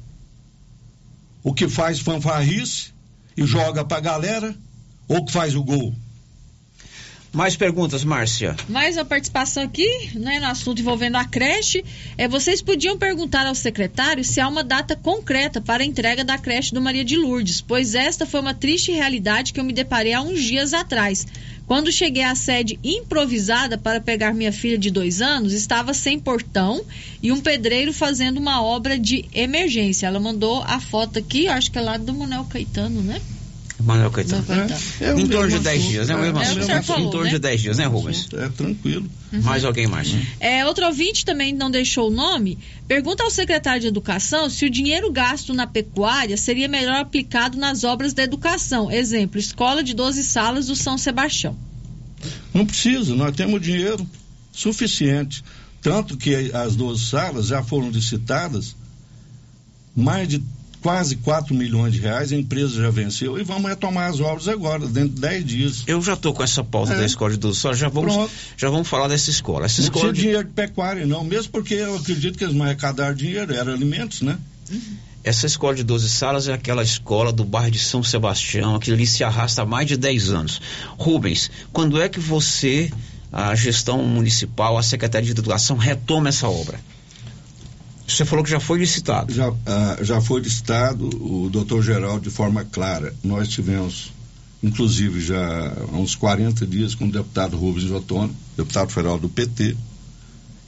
[1.43, 2.93] O que faz fanfarrice
[3.37, 4.57] e joga para a galera,
[5.09, 5.95] ou que faz o gol?
[7.33, 8.55] Mais perguntas, Márcia?
[8.69, 11.83] Mais uma participação aqui, né, no assunto envolvendo a creche.
[12.19, 16.37] É, vocês podiam perguntar ao secretário se há uma data concreta para a entrega da
[16.37, 20.13] creche do Maria de Lourdes, pois esta foi uma triste realidade que eu me deparei
[20.13, 21.27] há uns dias atrás.
[21.67, 26.85] Quando cheguei à sede improvisada para pegar minha filha de dois anos, estava sem portão
[27.23, 30.07] e um pedreiro fazendo uma obra de emergência.
[30.07, 33.23] Ela mandou a foto aqui, acho que é lá do Manuel Caetano, né?
[33.85, 34.45] Manuel Caetano.
[34.45, 34.81] Caetano.
[35.01, 36.15] É o em torno de mesmo 10 assunto, dias, né?
[36.15, 37.31] O é, mesmo é o senhor falou, em torno né?
[37.31, 38.29] de 10 dias, né, Rubens?
[38.33, 39.11] É tranquilo.
[39.33, 40.21] Mais alguém, Márcia?
[40.39, 42.59] É, outro ouvinte também não deixou o nome.
[42.87, 47.83] Pergunta ao secretário de Educação se o dinheiro gasto na pecuária seria melhor aplicado nas
[47.85, 48.91] obras da educação.
[48.91, 51.57] Exemplo, escola de 12 salas do São Sebastião.
[52.53, 54.07] Não precisa, nós temos dinheiro
[54.53, 55.43] suficiente.
[55.81, 58.77] Tanto que as duas salas já foram licitadas,
[59.97, 60.43] mais de
[60.83, 64.87] quase 4 milhões de reais, a empresa já venceu e vamos retomar as obras agora,
[64.87, 65.83] dentro de 10 dias.
[65.87, 66.99] Eu já estou com essa pauta É.
[66.99, 68.31] da escola de 12 só já vamos, Pronto.
[68.57, 69.67] já vamos falar dessa escola.
[69.67, 72.55] Essa não escola precisa de- dinheiro de pecuária, não, mesmo porque eu acredito que eles
[72.55, 74.37] não arrecadaram dinheiro, era alimentos, né?
[75.25, 79.07] Essa escola de 12 salas é aquela escola do bairro de São Sebastião, que ali
[79.07, 80.61] se arrasta há mais de 10 anos.
[80.99, 82.91] Rubens, quando é que você,
[83.33, 86.81] a gestão municipal, a Secretaria de Educação, retoma essa obra?
[88.07, 89.33] Você falou que já foi licitado.
[89.33, 93.15] Já, ah, já foi listado o doutor Geraldo de forma clara.
[93.23, 94.13] Nós tivemos,
[94.63, 99.77] inclusive, já há uns 40 dias com o deputado Rubens Ottoni, deputado federal do PT.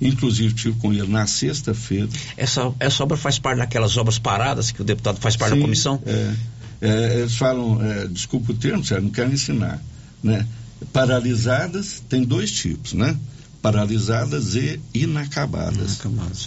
[0.01, 2.09] Inclusive, tive com ele na sexta-feira.
[2.37, 5.65] Essa, essa obra faz parte daquelas obras paradas que o deputado faz parte Sim, da
[5.65, 6.03] comissão?
[6.05, 6.35] É,
[6.81, 9.83] É, eles falam, é, desculpa o termo, sério, não quero ensinar.
[10.23, 10.47] Né?
[10.93, 13.17] Paralisadas tem dois tipos, né?
[13.65, 15.99] Paralisadas e inacabadas.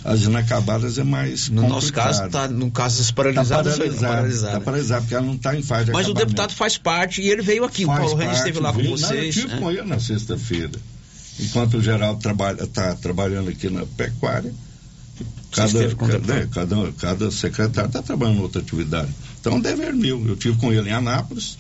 [0.05, 2.17] As inacabadas é mais No nosso complicado.
[2.19, 4.53] caso, tá, no caso das paralisadas, Tá foi paralisado, paralisada.
[4.53, 6.25] tá paralisado, porque ela não está em fase de Mas o acabamento.
[6.27, 7.85] deputado faz parte e ele veio aqui.
[7.85, 9.33] o Faz Paulo Reis parte, esteve lá com veio- Não, eu vocês.
[9.33, 9.57] tive né?
[9.59, 10.79] com ele na sexta-feira.
[11.39, 14.53] Enquanto o Geraldo trabalha, está trabalhando aqui na pecuária,
[15.51, 16.31] cada, o cada, deputado?
[16.33, 19.09] é, cada, cada secretário está trabalhando em outra atividade.
[19.41, 20.23] Então, é dever meu.
[20.27, 21.57] Eu tive com ele em Anápolis,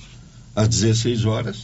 [0.55, 1.57] às 16 horas,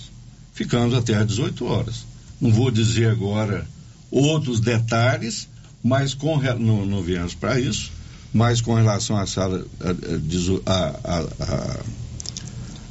[0.51, 2.05] ficamos até às 18 horas.
[2.41, 3.67] Não vou dizer agora
[4.13, 5.49] outros detalhes,
[5.83, 7.91] mas com não, não viemos para isso,
[8.31, 9.65] mas com relação à sala,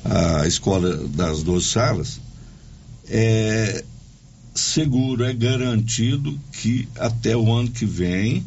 [0.05, 2.21] a escola das 12 salas,
[3.09, 3.85] é
[4.53, 8.45] seguro, é garantido que até o ano que vem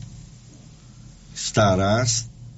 [1.34, 2.06] estará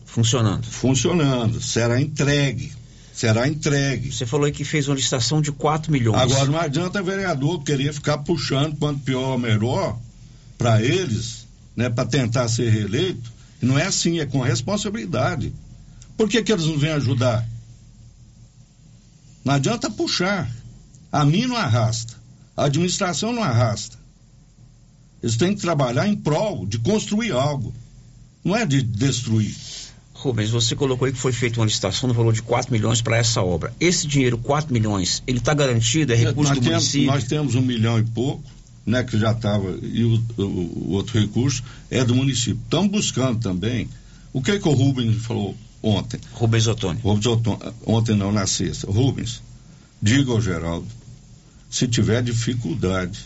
[0.06, 0.66] funcionando.
[0.66, 2.74] Funcionando, será entregue.
[3.14, 4.12] Será entregue.
[4.12, 6.22] Você falou aí que fez uma licitação de 4 milhões.
[6.22, 9.98] Agora não adianta vereador querer ficar puxando quanto pior melhor
[10.58, 13.32] para eles, né, para tentar ser reeleito.
[13.62, 15.54] Não é assim, é com responsabilidade.
[16.16, 17.48] Por que, que eles não vêm ajudar?
[19.44, 20.50] Não adianta puxar.
[21.12, 22.16] A mim não arrasta.
[22.56, 23.98] A administração não arrasta.
[25.22, 27.74] Eles têm que trabalhar em prol de construir algo.
[28.44, 29.56] Não é de destruir.
[30.14, 33.18] Rubens, você colocou aí que foi feita uma licitação no valor de 4 milhões para
[33.18, 33.74] essa obra.
[33.80, 36.12] Esse dinheiro, 4 milhões, ele está garantido?
[36.12, 37.08] É recurso nós do temos, município?
[37.08, 38.44] Nós temos um milhão e pouco,
[38.88, 41.62] né, que já estava, e o, o- o outro recurso
[41.92, 42.60] é do município.
[42.64, 43.88] Estamos buscando também.
[44.34, 46.20] O que, que o Rubens falou ontem?
[46.34, 47.00] Rubens Ottoni.
[47.02, 48.90] Rubens Ottoni, ontem não, na sexta.
[48.90, 49.42] Rubens,
[50.02, 50.88] diga ao Geraldo,
[51.70, 53.20] se tiver dificuldade,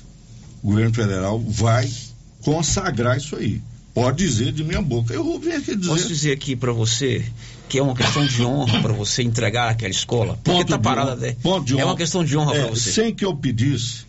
[0.64, 1.90] o governo federal vai
[2.42, 3.62] consagrar isso aí.
[3.94, 5.14] Pode dizer de minha boca.
[5.14, 5.90] Eu vir aqui dizer.
[5.90, 7.26] Posso dizer aqui para você
[7.68, 10.40] que é uma questão de honra para você entregar aquela escola?
[10.44, 11.26] Porque Ponto tá de parada.
[11.28, 11.38] honra.
[11.42, 11.98] Ponto de é uma honra.
[11.98, 12.92] questão de honra É, para você.
[12.94, 14.06] Sem que eu pedisse,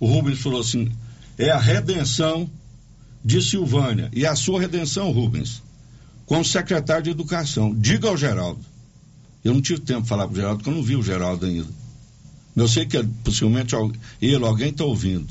[0.00, 0.90] o Rubens falou assim:
[1.38, 2.50] é a redenção
[3.24, 4.10] de Silvânia.
[4.12, 5.62] E a sua redenção, Rubens,
[6.26, 7.74] como secretário de Educação.
[7.74, 8.64] Diga ao Geraldo.
[9.44, 11.46] Eu não tive tempo de falar para o Geraldo, porque eu não vi o Geraldo
[11.46, 11.68] ainda.
[12.56, 13.74] Eu sei que possivelmente
[14.20, 15.28] ele, alguém está ouvindo.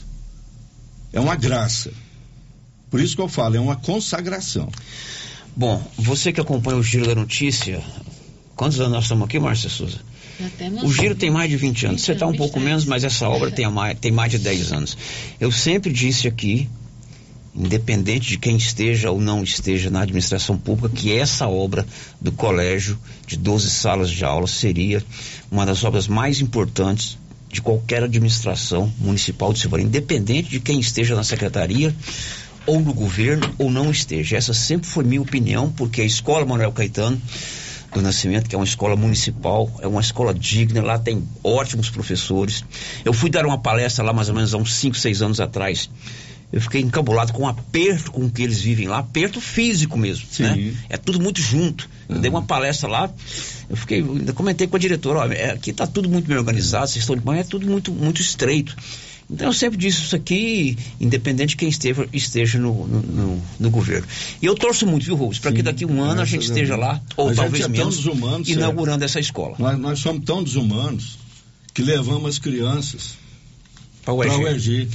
[1.11, 1.91] É uma graça.
[2.89, 4.69] Por isso que eu falo, é uma consagração.
[5.55, 7.83] Bom, você que acompanha o Giro da Notícia,
[8.55, 9.99] quantos anos nós estamos aqui, Márcia Souza?
[10.83, 12.01] O Giro tem mais de 20 anos.
[12.01, 12.65] 20 Você está um pouco 23.
[12.65, 14.97] menos, mas essa obra tem, mais, tem mais de 10 anos.
[15.39, 16.69] Eu sempre disse aqui,
[17.53, 21.85] independente de quem esteja ou não esteja na administração pública, que essa obra
[22.21, 25.03] do colégio de 12 salas de aula seria
[25.51, 27.17] uma das obras mais importantes
[27.51, 31.93] de qualquer administração municipal de Silvânia, independente de quem esteja na secretaria
[32.65, 34.37] ou no governo ou não esteja.
[34.37, 37.19] Essa sempre foi minha opinião, porque a escola Manuel Caetano
[37.93, 42.63] do Nascimento, que é uma escola municipal, é uma escola digna, lá tem ótimos professores.
[43.03, 45.89] Eu fui dar uma palestra lá mais ou menos há uns 5, 6 anos atrás.
[46.51, 50.73] Eu fiquei encabulado com o aperto com que eles vivem lá, aperto físico mesmo, né?
[50.89, 51.87] É tudo muito junto.
[52.07, 53.11] Eu dei uma palestra lá,
[53.69, 56.87] eu fiquei, ainda comentei com a diretora, ó, é, aqui está tudo muito bem organizado,
[56.87, 58.75] vocês estão de manhã, é tudo muito, muito estreito.
[59.31, 63.69] Então eu sempre disse isso aqui, independente de quem esteja, esteja no, no, no- no
[63.69, 64.07] governo.
[64.41, 66.75] E eu torço muito, viu, Rubens, para que daqui a um ano a gente esteja
[66.75, 68.55] lá, ou gente talvez é menos, desumano, Sérgio.
[68.55, 69.55] inaugurando essa escola.
[69.59, 71.19] Nós, nós somos tão desumanos
[71.75, 73.13] que levamos as crianças
[74.03, 74.81] Para o para o EG.
[74.81, 74.89] EG.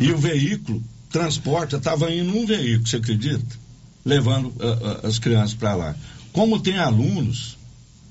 [0.00, 3.56] E o veículo transporta, estava indo um veículo, você acredita?
[4.04, 5.96] Levando ah, ah, as crianças para lá.
[6.32, 7.56] Como tem alunos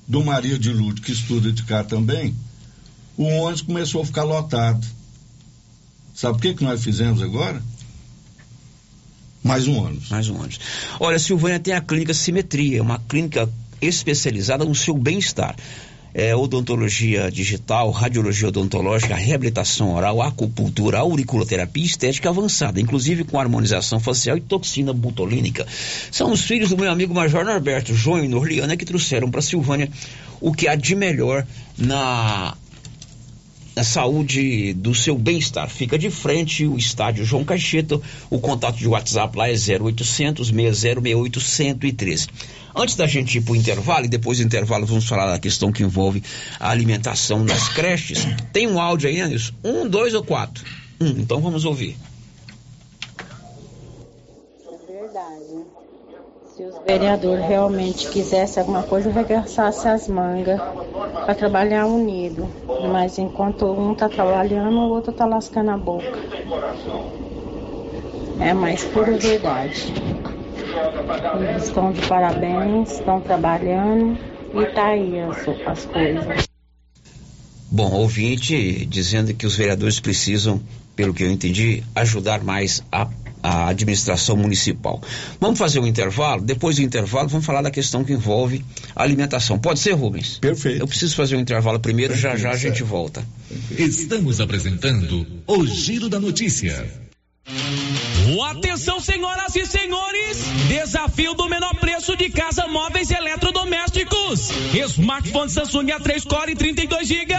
[0.08, 2.34] do Maria de Lourdes que estuda de cá também,
[3.16, 4.84] o ônibus começou a ficar lotado.
[6.16, 7.62] Sabe o que, que nós fizemos agora?
[9.44, 10.08] Mais um ônibus.
[10.08, 10.58] Mais um ônibus.
[10.98, 13.46] Olha, Silvânia tem a clínica Simetria, uma clínica
[13.82, 15.54] especializada no seu bem-estar.
[16.14, 24.38] É, odontologia digital, radiologia odontológica, reabilitação oral, acupuntura, auriculoterapia estética avançada, inclusive com harmonização facial
[24.38, 25.66] e toxina butolínica.
[26.10, 29.90] São os filhos do meu amigo Major Norberto, João e Norliana, que trouxeram para Silvânia
[30.40, 31.46] o que há de melhor
[31.76, 32.56] na
[33.76, 35.68] na saúde do seu bem-estar.
[35.68, 38.00] Fica de frente o estádio João Caixeta.
[38.30, 42.26] O contato de WhatsApp lá é 0800 6068 113.
[42.74, 45.70] Antes da gente ir para o intervalo, e depois do intervalo vamos falar da questão
[45.70, 46.22] que envolve
[46.58, 48.26] a alimentação nas creches.
[48.50, 49.52] Tem um áudio aí, Anderson?
[49.62, 50.64] Um, dois ou quatro?
[50.98, 51.96] Um, então vamos ouvir.
[54.88, 55.64] Verdade.
[56.56, 60.58] Se os vereadores realmente quisessem alguma coisa, regaçasse as mangas
[61.26, 62.48] para trabalhar unido.
[62.90, 66.18] Mas enquanto um está trabalhando, o outro está lascando a boca.
[68.40, 69.92] É mais pura verdade.
[71.40, 74.18] Eles estão de parabéns, estão trabalhando
[74.54, 76.48] e tá aí as, as coisas.
[77.70, 80.58] Bom, ouvinte dizendo que os vereadores precisam,
[80.94, 83.06] pelo que eu entendi, ajudar mais a,
[83.42, 85.00] a administração municipal.
[85.40, 86.42] Vamos fazer um intervalo?
[86.42, 88.64] Depois do intervalo, vamos falar da questão que envolve
[88.94, 89.58] a alimentação.
[89.58, 90.38] Pode ser, Rubens?
[90.38, 90.80] Perfeito.
[90.80, 93.26] Eu preciso fazer um intervalo primeiro, já já a gente volta.
[93.70, 97.06] Estamos apresentando o Giro da Notícia.
[98.50, 100.05] Atenção, senhoras e senhores!
[100.86, 104.52] Desafio do menor preço de casa móveis eletrodomésticos.
[104.92, 107.34] Smartphone Samsung A3 Core 32 GB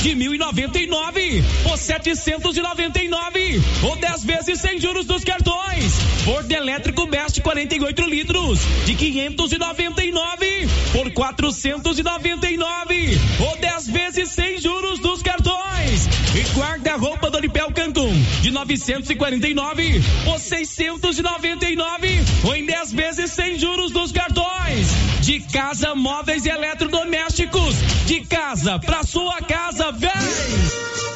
[0.00, 5.92] de 1.099 por 799 ou 10 vezes sem juros dos cartões.
[6.24, 15.20] Forno elétrico Best 48 litros de 599 por 499 ou 10 vezes sem juros dos
[15.20, 16.08] cartões.
[16.34, 24.12] E guarda-roupa Doripel Cancún de 949 por 699 ou em 10 vezes sem juros dos
[24.12, 24.86] cartões.
[25.20, 27.74] De casa, móveis e eletrodomésticos.
[28.06, 31.15] De casa pra sua casa, vem!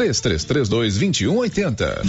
[0.00, 2.02] 3332 2180.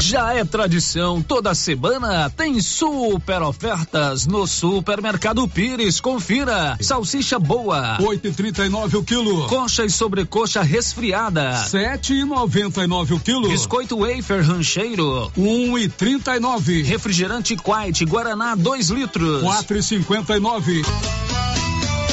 [0.00, 5.98] Já é tradição, toda semana tem super ofertas no Supermercado Pires.
[5.98, 6.76] Confira.
[6.78, 9.48] Salsicha boa, 8,39 o quilo.
[9.48, 13.48] Coxa e sobrecoxa resfriada, 7,99 o quilo.
[13.48, 16.84] Biscoito wafer rancheiro, 1,39.
[16.84, 20.84] Refrigerante Quite Guaraná 2 litros, 4,59.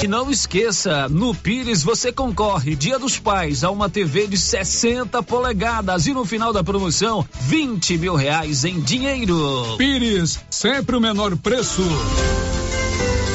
[0.03, 5.23] E não esqueça, no Pires você concorre Dia dos Pais a uma TV de 60
[5.23, 9.77] polegadas e no final da promoção 20 mil reais em dinheiro.
[9.77, 11.81] Pires, sempre o menor preço.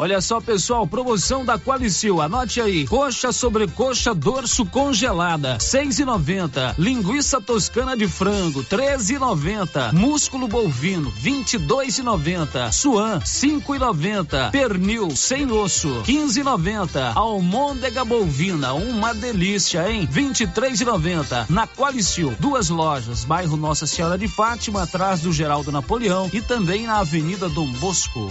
[0.00, 2.22] Olha só, pessoal, promoção da Qualicil.
[2.22, 2.86] Anote aí.
[2.86, 6.74] Coxa sobre coxa dorso congelada, seis e noventa.
[6.78, 9.90] Linguiça toscana de frango, treze e noventa.
[9.92, 12.70] Músculo bovino, vinte e dois e noventa.
[12.70, 14.50] Suan, cinco e noventa.
[14.52, 17.12] Pernil, sem osso, quinze e noventa.
[17.14, 20.08] Almôndega bovina, uma delícia, hein?
[20.08, 21.44] Vinte e três e noventa.
[21.50, 26.86] Na Qualicil, duas lojas, bairro Nossa Senhora de Fátima, atrás do Geraldo Napoleão e também
[26.86, 28.30] na Avenida Dom Bosco.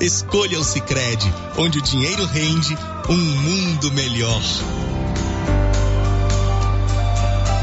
[0.00, 4.40] Escolha o Sicredi, onde o dinheiro rende um mundo melhor.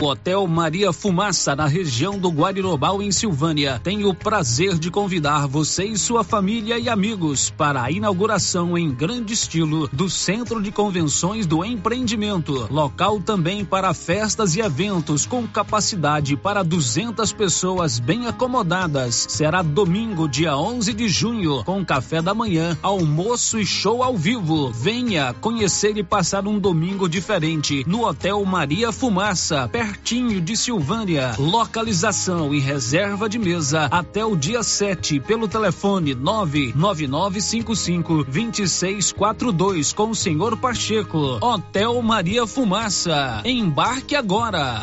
[0.00, 5.48] O Hotel Maria Fumaça, na região do Guarirobal, em Silvânia, tem o prazer de convidar
[5.48, 10.70] você e sua família e amigos para a inauguração em grande estilo do Centro de
[10.70, 12.68] Convenções do Empreendimento.
[12.70, 19.26] Local também para festas e eventos com capacidade para 200 pessoas bem acomodadas.
[19.28, 24.70] Será domingo, dia 11 de junho, com café da manhã, almoço e show ao vivo.
[24.70, 31.34] Venha conhecer e passar um domingo diferente no Hotel Maria Fumaça, perto pertinho de Silvânia.
[31.38, 40.14] Localização e reserva de mesa até o dia 7 pelo telefone 99955 2642 com o
[40.14, 41.38] senhor Pacheco.
[41.40, 43.40] Hotel Maria Fumaça.
[43.46, 44.82] Embarque agora.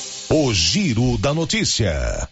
[0.33, 2.25] O Giro da Notícia.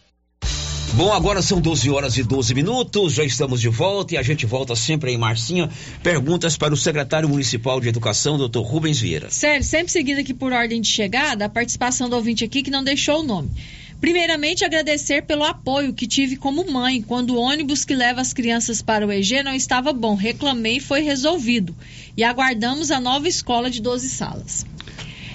[0.94, 4.46] Bom, agora são 12 horas e 12 minutos, já estamos de volta e a gente
[4.46, 5.70] volta sempre aí, Marcinha.
[6.02, 9.30] Perguntas para o secretário municipal de educação, doutor Rubens Vieira.
[9.30, 12.86] Sério, sempre seguindo aqui por ordem de chegada, a participação do ouvinte aqui que não
[12.86, 13.52] deixou o nome.
[14.00, 18.82] Primeiramente, agradecer pelo apoio que tive como mãe quando o ônibus que leva as crianças
[18.82, 20.16] para o EG não estava bom.
[20.16, 21.76] Reclamei e foi resolvido.
[22.16, 24.66] E aguardamos a nova escola de 12 salas.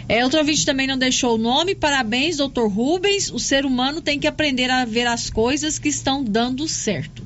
[0.09, 1.75] É, outro ouvinte também não deixou o nome.
[1.75, 3.31] Parabéns, doutor Rubens.
[3.31, 7.25] O ser humano tem que aprender a ver as coisas que estão dando certo.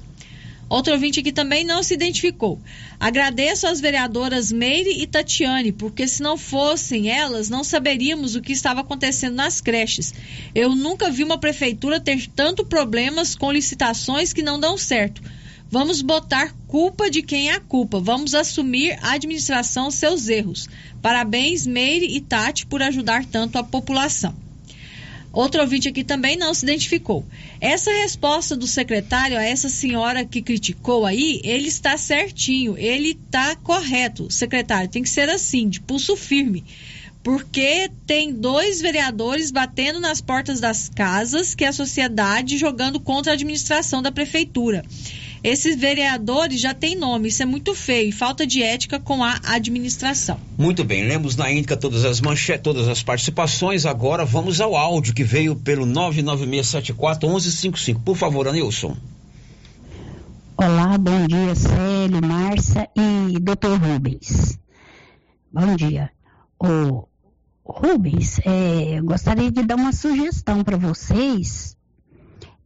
[0.69, 2.61] Outro ouvinte aqui também não se identificou.
[3.01, 8.53] Agradeço às vereadoras Meire e Tatiane, porque se não fossem elas, não saberíamos o que
[8.53, 10.13] estava acontecendo nas creches.
[10.55, 15.23] Eu nunca vi uma prefeitura ter tanto problemas com licitações que não dão certo.
[15.71, 18.01] Vamos botar culpa de quem é a culpa.
[18.01, 20.67] Vamos assumir a administração seus erros.
[21.03, 24.35] Parabéns, Meire e Tati, por ajudar tanto a população.
[25.31, 27.25] Outro ouvinte aqui também não se identificou.
[27.61, 33.55] Essa resposta do secretário a essa senhora que criticou aí, ele está certinho, ele está
[33.57, 34.31] correto.
[34.31, 36.65] Secretário, tem que ser assim, de pulso firme
[37.21, 43.33] porque tem dois vereadores batendo nas portas das casas que é a sociedade jogando contra
[43.33, 44.83] a administração da prefeitura.
[45.43, 50.41] Esses vereadores já têm nome, isso é muito feio, falta de ética com a administração.
[50.57, 53.85] Muito bem, lemos na índica todas as manchetes, todas as participações.
[53.87, 58.03] Agora vamos ao áudio que veio pelo 996741155.
[58.05, 58.97] Por favor, Anilson.
[60.57, 63.79] Olá, bom dia, Célio, Márcia e Dr.
[63.81, 64.59] Rubens.
[65.53, 66.11] Bom dia.
[66.59, 67.07] O
[67.65, 71.78] Rubens, é, gostaria de dar uma sugestão para vocês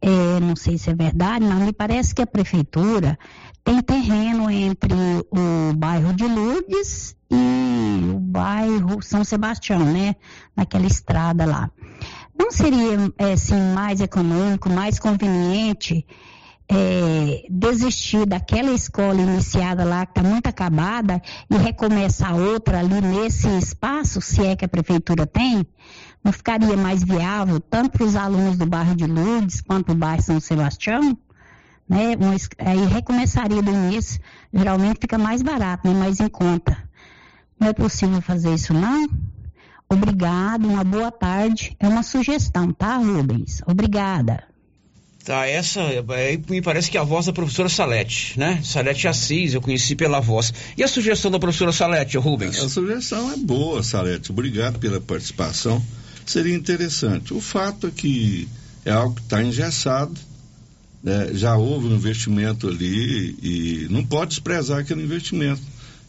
[0.05, 3.17] é, não sei se é verdade, mas me parece que a prefeitura
[3.63, 4.93] tem terreno entre
[5.31, 10.17] o bairro de Lourdes e o bairro São Sebastião, né?
[10.57, 11.71] Naquela estrada lá.
[12.37, 16.05] Não seria, é, assim, mais econômico, mais conveniente
[16.69, 23.47] é, desistir daquela escola iniciada lá, que está muito acabada, e recomeçar outra ali nesse
[23.57, 25.65] espaço, se é que a prefeitura tem,
[26.23, 30.21] não ficaria mais viável, tanto para os alunos do bairro de Lourdes, quanto do bairro
[30.21, 31.17] São Sebastião?
[31.87, 32.15] Né?
[32.19, 34.21] Um, aí recomeçaria do início,
[34.53, 35.93] geralmente fica mais barato, né?
[35.93, 36.77] mais em conta.
[37.59, 39.07] Não é possível fazer isso, não?
[39.89, 41.75] Obrigado, uma boa tarde.
[41.79, 43.61] É uma sugestão, tá, Rubens?
[43.67, 44.43] Obrigada.
[45.23, 48.59] Tá, essa é, me parece que é a voz da professora Salete, né?
[48.61, 50.53] Salete Assis, eu conheci pela voz.
[50.75, 52.57] E a sugestão da professora Salete, Rubens?
[52.61, 54.31] A sugestão é boa, Salete.
[54.31, 55.81] Obrigado pela participação.
[56.25, 57.33] Seria interessante.
[57.33, 58.47] O fato é que
[58.85, 60.13] é algo que está engessado,
[61.03, 61.31] né?
[61.33, 65.61] já houve um investimento ali e não pode desprezar aquele investimento.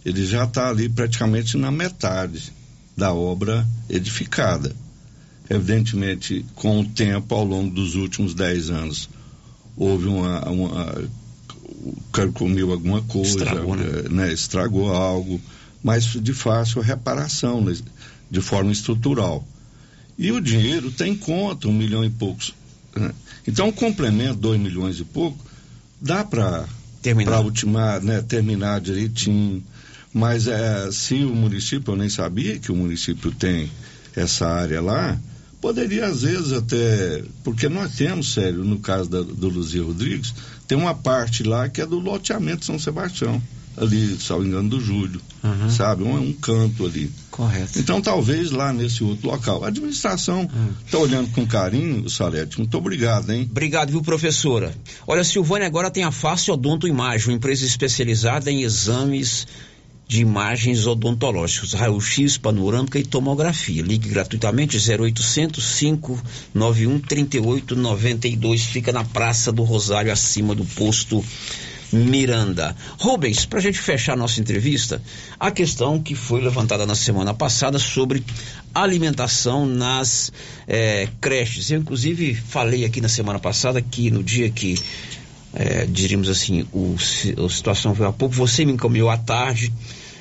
[0.04, 2.52] Ele já está ali praticamente na metade
[2.96, 4.74] da obra edificada.
[5.48, 9.08] Evidentemente, com o tempo, ao longo dos últimos dez anos,
[9.76, 10.48] houve uma.
[10.48, 11.08] uma
[12.32, 14.02] comiu alguma coisa, Estragou, né?
[14.10, 14.32] né?
[14.32, 15.40] Estragou algo,
[15.82, 17.76] mas de fácil reparação, né?
[18.30, 19.46] de forma estrutural.
[20.18, 22.54] E o dinheiro tem conta, um milhão e poucos.
[22.94, 23.10] Né?
[23.46, 25.38] Então, um complemento, dois milhões e pouco,
[26.00, 26.66] dá para
[27.02, 27.40] terminar.
[27.40, 28.22] ultimar, né?
[28.22, 29.62] terminar direitinho.
[30.12, 33.68] Mas é, se o município, eu nem sabia que o município tem
[34.14, 35.18] essa área lá,
[35.60, 40.32] poderia às vezes até, porque nós temos, sério, no caso da, do Luzia Rodrigues,
[40.68, 43.42] tem uma parte lá que é do loteamento São Sebastião,
[43.76, 45.68] ali, salvo engano, do Júlio, Uhum.
[45.68, 46.04] sabe?
[46.04, 47.10] Um, um canto ali.
[47.34, 47.80] Correto.
[47.80, 49.64] Então, talvez lá nesse outro local.
[49.64, 50.48] A administração
[50.84, 52.58] está olhando com carinho, Salete.
[52.58, 53.48] Muito obrigado, hein?
[53.50, 54.72] Obrigado, viu, professora?
[55.04, 59.48] Olha, Silvânia agora tem a Face Odonto Imagem, uma empresa especializada em exames
[60.06, 63.82] de imagens odontológicas, raio-x, panorâmica e tomografia.
[63.82, 68.64] Ligue gratuitamente 0800 591 3892.
[68.64, 71.24] Fica na Praça do Rosário, acima do posto
[71.94, 72.74] Miranda.
[72.98, 75.00] Rubens, para a gente fechar nossa entrevista,
[75.38, 78.22] a questão que foi levantada na semana passada sobre
[78.74, 80.32] alimentação nas
[80.66, 81.70] eh, creches.
[81.70, 84.74] Eu, inclusive, falei aqui na semana passada que no dia que,
[85.54, 89.72] eh, diríamos assim, o, a situação veio há pouco, você me encaminhou à tarde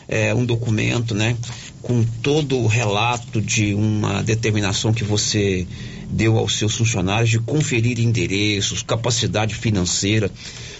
[0.07, 1.35] eh, um documento, né,
[1.81, 5.65] com todo o relato de uma determinação que você
[6.09, 10.31] deu aos seus funcionários de conferir endereços, capacidade financeira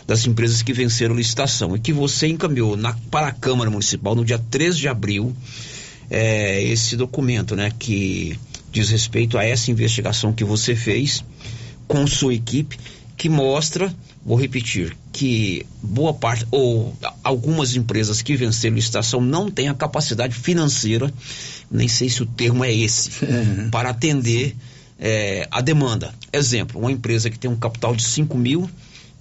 [0.06, 4.26] das empresas que venceram licitação e que você encaminhou na, para a Câmara Municipal no
[4.26, 5.36] dia 13 de abril
[6.10, 8.38] é, esse documento, né, que
[8.72, 11.24] diz respeito a essa investigação que você fez
[11.88, 12.78] com sua equipe,
[13.16, 13.94] que mostra,
[14.26, 20.36] vou repetir, que boa parte ou algumas empresas que venceram licitação não têm a capacidade
[20.36, 21.14] financeira,
[21.70, 23.12] nem sei se o termo é esse,
[23.72, 24.56] para atender
[25.00, 26.14] é, a demanda.
[26.32, 28.70] Exemplo, uma empresa que tem um capital de 5 mil,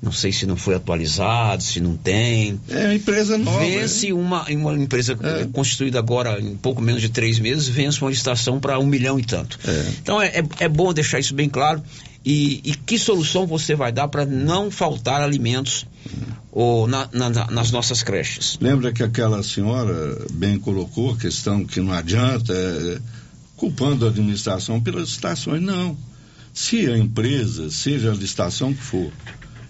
[0.02, 2.60] não sei se não foi atualizado, se não tem.
[2.68, 3.60] É uma empresa nova.
[3.60, 8.10] Vence uma, uma empresa eh, constituída agora em pouco menos de três meses, vence uma
[8.10, 9.58] licitação para um milhão e tanto.
[10.02, 11.80] Então é, é, é bom deixar isso bem claro.
[12.24, 15.86] E, e que solução você vai dar para não faltar alimentos
[16.52, 18.58] ou na- na- na- nas nossas creches?
[18.60, 22.98] Lembra que aquela senhora bem colocou a questão que não adianta, é,
[23.56, 25.60] culpando a administração pelas licitações.
[25.62, 25.96] Não.
[26.54, 29.10] Se a empresa, seja a licitação que for,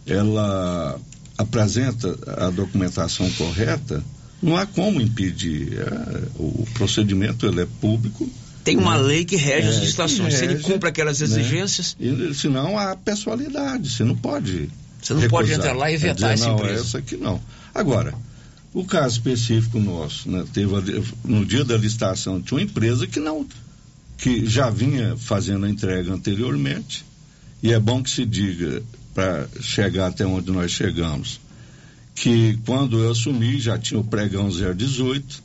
[0.07, 0.99] ela
[1.39, 2.17] apresenta
[2.47, 4.03] a documentação correta,
[4.43, 5.79] não há como impedir.
[5.79, 8.29] É, o procedimento ele é público.
[8.65, 9.03] Tem uma né?
[9.03, 10.35] lei que rege as É, licitações.
[10.35, 11.27] que Se ele cumpre aquelas né?
[11.27, 11.97] exigências.
[11.99, 14.69] E, senão há pessoalidade, você não pode.
[15.03, 15.71] Você não pode recusar.
[15.71, 16.81] entrar lá e É vetar dizer, essa não, empresa.
[16.83, 17.41] Essa aqui não.
[17.75, 18.15] Agora,
[18.73, 23.19] o caso específico nosso, né, teve a- no dia da licitação tinha uma empresa que
[23.19, 23.45] não,
[24.17, 27.05] que já vinha fazendo a entrega anteriormente,
[27.63, 28.81] e é bom que se diga,
[29.15, 31.41] para chegar até onde nós chegamos,
[32.15, 35.43] que quando eu assumi já tinha o pregão 018,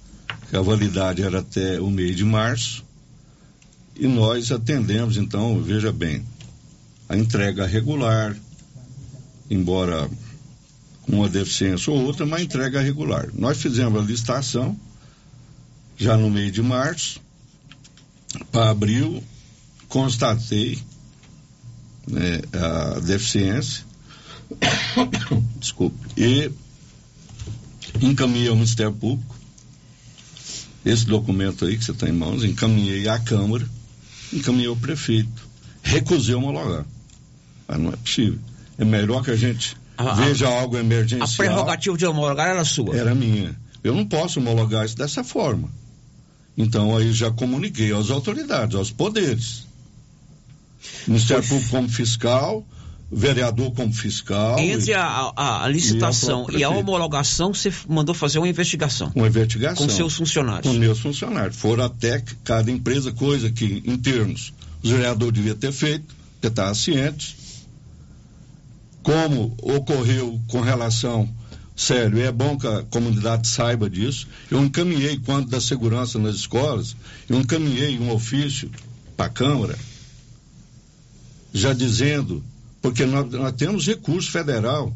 [0.50, 2.84] que a validade era até o mês de março,
[3.96, 6.24] e nós atendemos, então, veja bem,
[7.10, 8.36] a entrega regular,
[9.50, 10.10] embora
[11.02, 13.30] com uma deficiência ou outra, mas entrega regular.
[13.34, 14.78] Nós fizemos a licitação
[15.98, 17.20] já no mês de março,
[18.52, 19.24] para abril,
[19.88, 20.78] constatei
[22.08, 23.84] né, a deficiência,
[25.60, 26.50] desculpe, e
[28.02, 29.36] encaminhei ao Ministério Público
[30.86, 33.68] esse documento aí que você está em mãos, encaminhei à Câmara,
[34.32, 35.48] encaminhei ao prefeito,
[35.84, 36.86] recusei homologar.
[37.68, 38.40] Mas não é possível.
[38.78, 41.28] É melhor que a gente A- a- veja algo A emergencial.
[41.36, 42.96] prerrogativa de homologar era sua.
[42.96, 43.54] Era minha.
[43.84, 45.70] Eu não posso homologar isso dessa forma.
[46.58, 49.67] Então aí já comuniquei às autoridades, aos poderes.
[51.08, 52.66] Ministério Público como fiscal,
[53.12, 54.60] vereador como fiscal.
[54.60, 56.74] Entre e- a, a- a licitação e, a prefeito.
[56.74, 59.12] homologação, você mandou fazer uma investigação.
[59.16, 59.88] Uma investigação.
[59.88, 60.72] Com seus funcionários.
[60.72, 61.56] Com meus funcionários.
[61.58, 64.54] Foram até que cada empresa, coisa que, em termos,
[64.84, 67.36] os vereadores deviam ter feito, porque estavam cientes.
[69.04, 71.30] Como ocorreu com relação.
[71.76, 74.28] Sério, é bom que a comunidade saiba disso.
[74.50, 76.96] Eu encaminhei, quando da segurança nas escolas,
[77.30, 78.70] eu encaminhei um ofício
[79.16, 79.78] para a Câmara,
[81.54, 82.44] já dizendo,
[82.82, 84.94] porque nós, nós temos recurso federal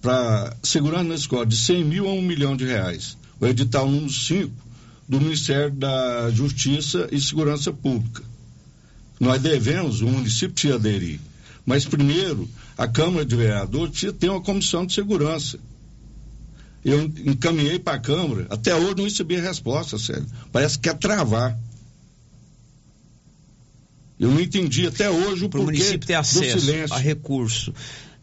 [0.00, 3.16] para segurança na escola de 100 mil a 1 milhão de reais.
[3.40, 4.52] O edital número 5
[5.08, 8.22] do Ministério da Justiça e Segurança Pública.
[9.18, 11.20] Nós devemos, o município precisa aderir.
[11.64, 15.58] Mas primeiro, a Câmara de Vereadores precisa ter uma comissão de segurança.
[16.84, 20.26] Eu encaminhei para a Câmara, até hoje não recebi resposta, sério.
[20.50, 21.56] Parece que quer travar.
[24.22, 27.74] Eu não entendi até hoje o Para o porquê município ter acesso a recurso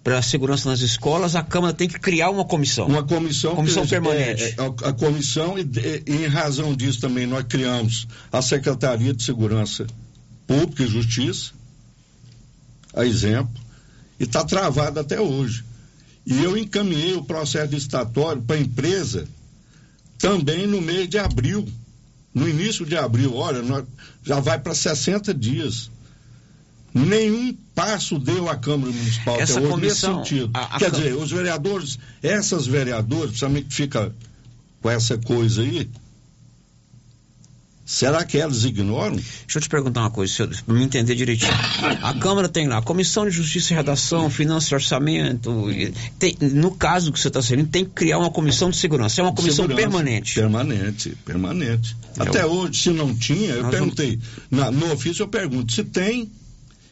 [0.02, 2.88] para a segurança nas escolas, a Câmara tem que criar uma comissão.
[2.88, 4.42] Uma comissão, Comissão que- permanente.
[4.44, 5.70] é, é, a, a comissão, e,
[6.08, 9.86] e em razão disso também nós criamos a Secretaria de Segurança
[10.48, 11.52] Pública e Justiça,
[12.94, 13.52] a exemplo,
[14.18, 15.66] e está travada até hoje.
[16.26, 19.28] E eu encaminhei o processo licitatório para a empresa
[20.18, 21.68] também no mês de abril.
[22.34, 23.62] No início de abril, olha,
[24.24, 25.90] já vai para 60 dias.
[26.94, 30.52] Nenhum passo deu a Câmara Municipal Essa até hoje comissão, nesse sentido.
[30.54, 34.14] a- a Quer Cam- dizer, os vereadores, essas vereadoras, principalmente que fica
[34.82, 35.90] com essa coisa aí,
[37.92, 39.16] será que elas ignoram?
[39.16, 41.52] Deixa eu te perguntar uma coisa, para me entender direitinho.
[42.04, 45.52] A Câmara tem lá a Comissão de Justiça e Redação, Finanças e Orçamento.
[46.20, 49.20] tem- no caso que você está sendo, tem que criar uma comissão de segurança.
[49.22, 49.82] É uma comissão Segurança.
[49.90, 50.36] permanente.
[50.36, 51.98] Permanente, permanente.
[52.16, 54.20] Eu- Até hoje, se não tinha, eu perguntei.
[54.52, 56.32] Na- no ofício eu pergunto, se tem,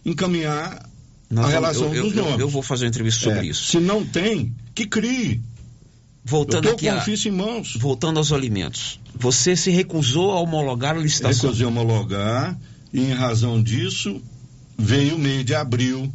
[0.06, 0.90] encaminhar
[1.30, 2.40] Nós a vamos- relação eu, dos eu- nomes.
[2.40, 3.66] eu vou fazer uma entrevista sobre É, isso.
[3.66, 5.42] Se não tem, que crie.
[6.28, 7.76] Voltando aqui com a- ofício em mãos.
[7.78, 9.00] Voltando aos alimentos.
[9.16, 11.50] Você se recusou a homologar a licitação.
[11.50, 12.58] Recusei homologar
[12.94, 14.22] e em razão disso
[14.78, 16.12] veio o mês de abril.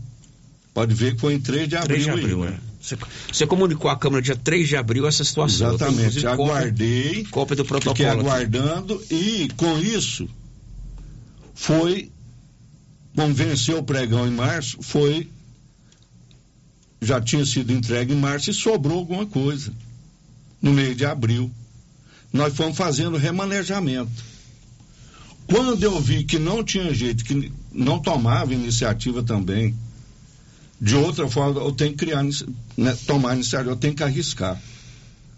[0.75, 1.89] Pode ver que foi em 3 de abril.
[1.89, 2.59] 3 de aí, abril, né?
[2.69, 2.73] é.
[2.83, 2.97] Você,
[3.33, 5.77] você comunicou à Câmara dia 3 de abril essa situação.
[5.77, 6.15] Tenho, Exatamente.
[6.21, 7.25] cópia- Aguardei.
[7.31, 8.09] Cópia do Fiquei protocolo.
[8.11, 8.21] aqui.
[8.21, 10.29] aguardando e com isso
[11.55, 12.11] foi
[13.15, 15.29] como venceu o pregão em março, foi
[17.01, 19.73] já tinha sido entregue em março e sobrou alguma coisa
[20.63, 21.51] no mês de abril.
[22.33, 24.11] Nós fomos fazendo remanejamento.
[25.47, 29.75] Quando eu vi que não tinha jeito, que não tomava iniciativa também,
[30.81, 32.23] de outra forma, eu tenho que criar,
[32.77, 34.57] né, tomar iniciativa, eu tenho que arriscar.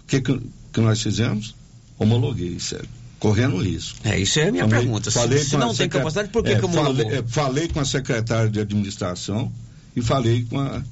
[0.02, 1.54] O que, que, nós fizemos?
[1.98, 2.88] Homologuei, sério.
[3.18, 3.98] Correndo risco.
[4.04, 5.10] É, isso é a minha Falei- pergunta.
[5.10, 7.04] Se- falei se a não tem capacidade, por que é, que homologou?
[7.04, 9.50] falei, é, falei com a secretária de administração
[9.96, 10.82] e falei com a,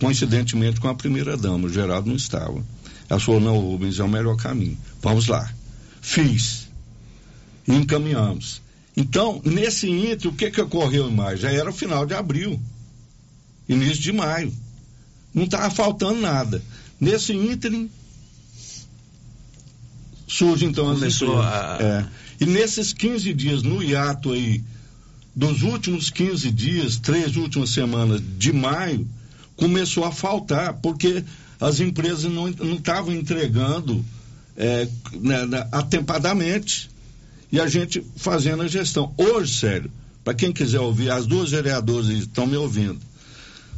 [0.00, 2.64] coincidentemente com a primeira dama, o Geraldo não estava.
[3.10, 4.78] Ela falou, não, Rubens, é o melhor caminho.
[5.02, 5.52] Vamos lá.
[6.00, 6.68] Fiz.
[7.66, 8.62] E encaminhamos.
[8.96, 11.36] Então, nesse ínter, o que que ocorreu em maio?
[11.36, 12.60] Já era final de abril.
[13.68, 14.52] Início de maio.
[15.34, 16.62] Não estava faltando nada.
[17.00, 17.90] Nesse ínterim,
[20.26, 22.06] surge então as Começou a- É.
[22.44, 24.62] E nesses 15 dias, no hiato aí,
[25.34, 29.06] dos últimos 15 dias, três últimas semanas de maio,
[29.56, 31.24] começou a faltar, porque
[31.60, 34.04] as empresas não estavam entregando
[34.56, 36.90] é, né, né, atempadamente.
[37.52, 39.12] E a gente fazendo a gestão.
[39.18, 39.90] Hoje, sério,
[40.22, 43.00] para quem quiser ouvir, as duas vereadoras estão me ouvindo.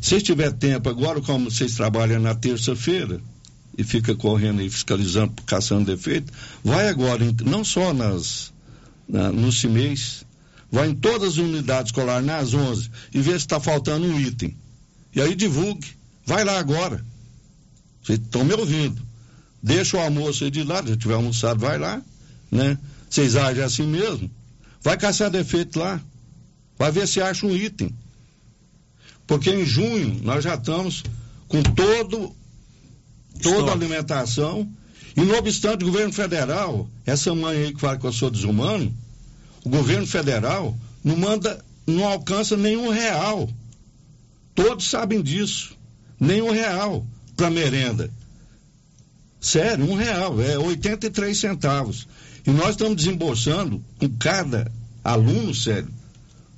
[0.01, 3.21] Se tiver tempo, agora como vocês trabalham na terça-feira
[3.79, 6.33] e fica correndo e fiscalizando, caçando defeito,
[6.63, 8.53] vai agora, não só nas,
[9.09, 10.25] na, nos CIMEIs,
[10.71, 14.57] vai em todas as unidades escolares, nas 11, e vê se está faltando um item.
[15.15, 15.89] E aí divulgue.
[16.27, 17.05] Vai lá agora.
[18.03, 19.01] Vocês estão me ouvindo.
[19.63, 22.03] Deixa o almoço aí de lado, se tiver almoçado, vai lá,
[22.51, 22.77] né?
[23.09, 24.31] Vocês agem assim mesmo.
[24.83, 26.01] Vai caçar defeito lá.
[26.77, 27.95] Vai ver se acha um item.
[29.27, 31.05] Porque em junho nós já estamos
[31.47, 32.35] com todo
[33.41, 34.69] toda a alimentação.
[35.17, 38.93] E não obstante o governo federal, essa mãe aí que fala que eu sou desumano,
[39.63, 43.49] o governo federal não manda, não alcança nenhum real.
[44.55, 45.77] Todos sabem disso.
[46.19, 47.07] Nenhum real
[47.37, 48.11] para merenda.
[49.41, 52.07] Sério, um real, é 83 centavos.
[52.47, 54.71] E nós estamos desembolsando com cada
[55.03, 55.89] aluno, sério,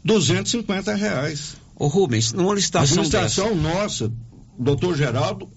[0.04, 1.56] 250 reais.
[1.76, 4.12] Ô Rubens, numa A licitação administração nossa,
[4.58, 5.48] doutor Geraldo,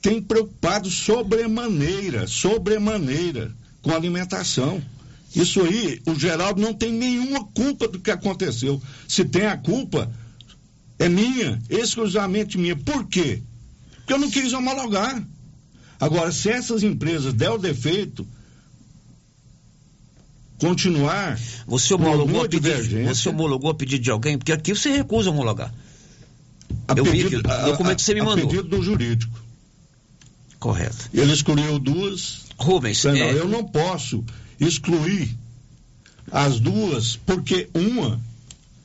[0.00, 3.52] tem preocupado sobremaneira, sobremaneira
[3.82, 4.82] com a alimentação.
[5.34, 8.80] Isso aí, o Geraldo não tem nenhuma culpa do que aconteceu.
[9.08, 10.10] Se tem a culpa,
[10.96, 12.76] É minha, exclusivamente minha.
[12.76, 13.42] Por quê?
[14.04, 15.26] Porque eu não quis homologar.
[15.98, 18.26] Agora, se essas empresas der o defeito,
[20.58, 21.38] continuar.
[21.66, 24.36] Você homologou, a pedido, você homologou a pedido de alguém?
[24.36, 25.72] Porque aqui você recusa homologar.
[26.86, 28.46] A eu pedido, vi que o documento a, você me a mandou.
[28.46, 29.42] pedido do jurídico.
[30.58, 31.08] Correto.
[31.12, 32.44] Ele excluiu duas.
[32.58, 33.32] Rubens, é...
[33.32, 34.22] eu não posso
[34.60, 35.34] excluir
[36.30, 38.20] as duas, porque uma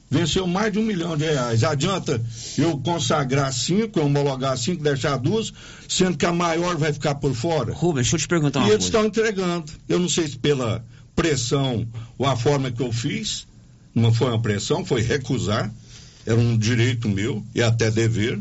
[0.10, 1.64] venceu mais de um milhão de reais.
[1.64, 2.22] Adianta
[2.57, 5.53] eu consagrar cinco, homologar cinco, deixar duas,
[5.88, 7.73] sendo que a maior vai ficar por fora?
[7.73, 8.98] Rubens, deixa eu te perguntar e uma eles coisa.
[8.98, 9.72] estão entregando.
[9.88, 10.84] Eu não sei se pela
[11.15, 11.88] pressão
[12.18, 13.45] ou a forma que eu fiz,
[13.94, 15.72] não foi uma pressão, foi recusar.
[16.26, 18.40] Era um direito meu e até dever.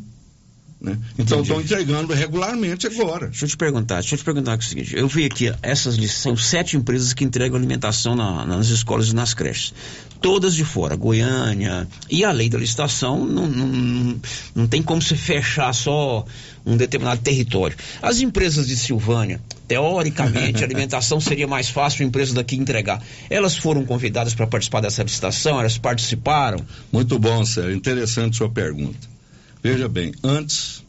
[0.80, 0.96] Né?
[1.18, 3.26] Então estão entregando regularmente agora.
[3.26, 6.36] Deixa eu te perguntar, deixa eu te perguntar o seguinte, eu vi aqui, essas são
[6.36, 9.74] sete empresas que entregam alimentação na, nas escolas e nas creches.
[10.20, 14.20] Todas de fora, Goiânia, e a lei da licitação não, não, não,
[14.54, 16.24] não tem como se fechar só
[16.64, 17.76] um determinado território.
[18.00, 23.02] As empresas de Silvânia, teoricamente, a alimentação seria mais fácil a empresa daqui entregar.
[23.28, 26.64] Elas foram convidadas para participar dessa licitação, elas participaram?
[26.92, 27.74] Muito bom, Sérgio.
[27.74, 29.17] Interessante sua pergunta.
[29.62, 30.84] Veja bem, antes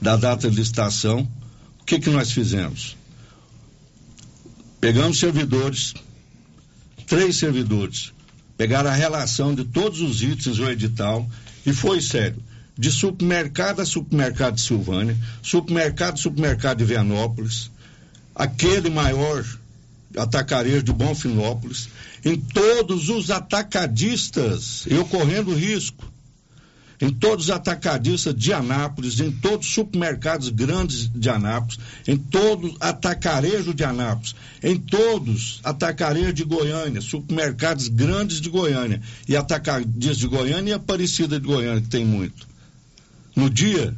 [0.00, 1.28] da data de licitação,
[1.80, 2.96] o que, que nós fizemos?
[4.80, 5.92] Pegamos servidores,
[7.06, 8.12] três servidores,
[8.56, 11.28] pegaram a relação de todos os itens do edital
[11.66, 12.42] e foi sério.
[12.76, 17.70] De supermercado a supermercado de Silvânia, supermercado a supermercado de Vianópolis,
[18.34, 19.44] aquele maior
[20.16, 21.88] atacarejo de Bonfinópolis,
[22.24, 26.10] em todos os atacadistas, eu correndo risco
[27.00, 32.74] em todos os atacadistas de Anápolis, em todos os supermercados grandes de Anápolis, em todos
[32.80, 40.26] atacarejo de Anápolis, em todos atacarejo de Goiânia, supermercados grandes de Goiânia e atacadistas de
[40.26, 42.46] Goiânia e Aparecida de Goiânia, que tem muito.
[43.36, 43.96] No dia,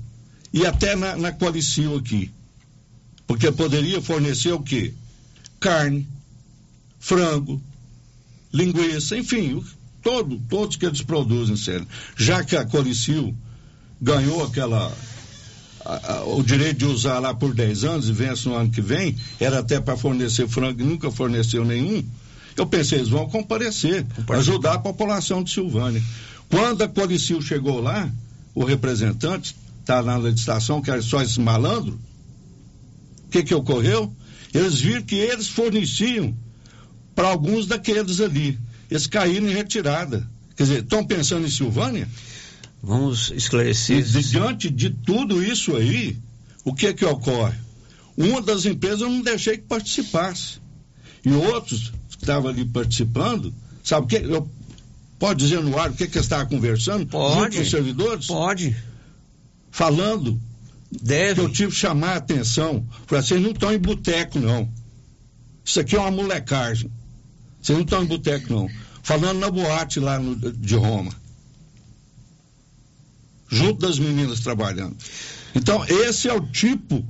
[0.53, 2.31] e até na, na aqui.
[3.27, 4.93] Porque poderia fornecer o quê?
[5.59, 6.07] Carne,
[6.99, 7.63] frango,
[8.53, 9.63] linguiça, enfim,
[10.03, 11.87] todo, todos que eles produzem, sério.
[12.17, 13.35] Já que a Coricil
[14.01, 14.93] ganhou aquela.
[15.85, 18.83] A, a, o direito de usar lá por 10 anos e vence no ano que
[18.83, 22.05] vem, era até para fornecer frango e nunca forneceu nenhum.
[22.55, 26.03] Eu pensei, eles vão comparecer, ajudar a população de Silvânia.
[26.51, 28.11] Quando a Coricil chegou lá,
[28.55, 31.99] o representante, está na legislação, que era só esse malandro,
[33.27, 34.13] o que, que ocorreu?
[34.53, 36.35] Eles viram que eles forneciam
[37.15, 38.59] para alguns daqueles ali
[38.91, 40.27] eles caíram em retirada.
[40.57, 42.09] Quer dizer, estão pensando em Silvânia?
[42.83, 43.99] Vamos esclarecer.
[43.99, 46.17] E, diante de tudo isso aí,
[46.65, 47.57] o que é que ocorre?
[48.17, 50.59] Uma das empresas eu não deixei que participasse.
[51.25, 53.55] E outros que estavam ali participando,
[53.85, 54.17] sabe o que?
[54.17, 54.51] Eu,
[55.19, 57.07] pode dizer no ar o que, que eu estava conversando?
[57.07, 57.35] Pode.
[57.35, 58.27] Junto com os servidores?
[58.27, 58.77] Pode.
[59.71, 60.41] Falando.
[60.91, 61.35] Deve.
[61.35, 62.87] Que eu tive que chamar a atenção.
[63.07, 64.69] Falei, vocês não estão em boteco, não.
[65.65, 66.91] Isso aqui é uma molecagem.
[67.61, 68.69] Vocês não estão em boteco, não.
[69.03, 71.13] Falando na boate lá no, de Roma.
[73.49, 74.97] Junto das meninas trabalhando.
[75.55, 77.05] Então, esse é o tipo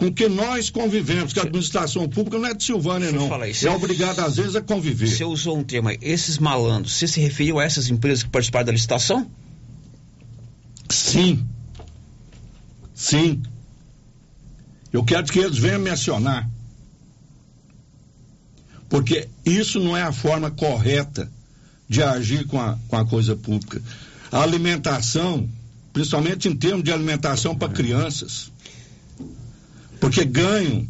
[0.00, 3.44] com que nós convivemos, que a administração pública não é de Silvânia, não.
[3.44, 5.06] Isso, é obrigado, às vezes, a conviver.
[5.06, 8.64] Você usou um termo aí, esses malandros, você se referiu a essas empresas que participaram
[8.64, 9.30] da licitação?
[10.88, 11.46] Sim.
[12.94, 13.42] Sim.
[14.90, 16.48] Eu quero que eles venham me acionar
[18.90, 21.30] porque isso não é a forma correta
[21.88, 23.80] de agir com a, com a coisa pública.
[24.30, 25.48] A alimentação,
[25.92, 28.50] principalmente em termos de alimentação para crianças,
[30.00, 30.86] porque ganham,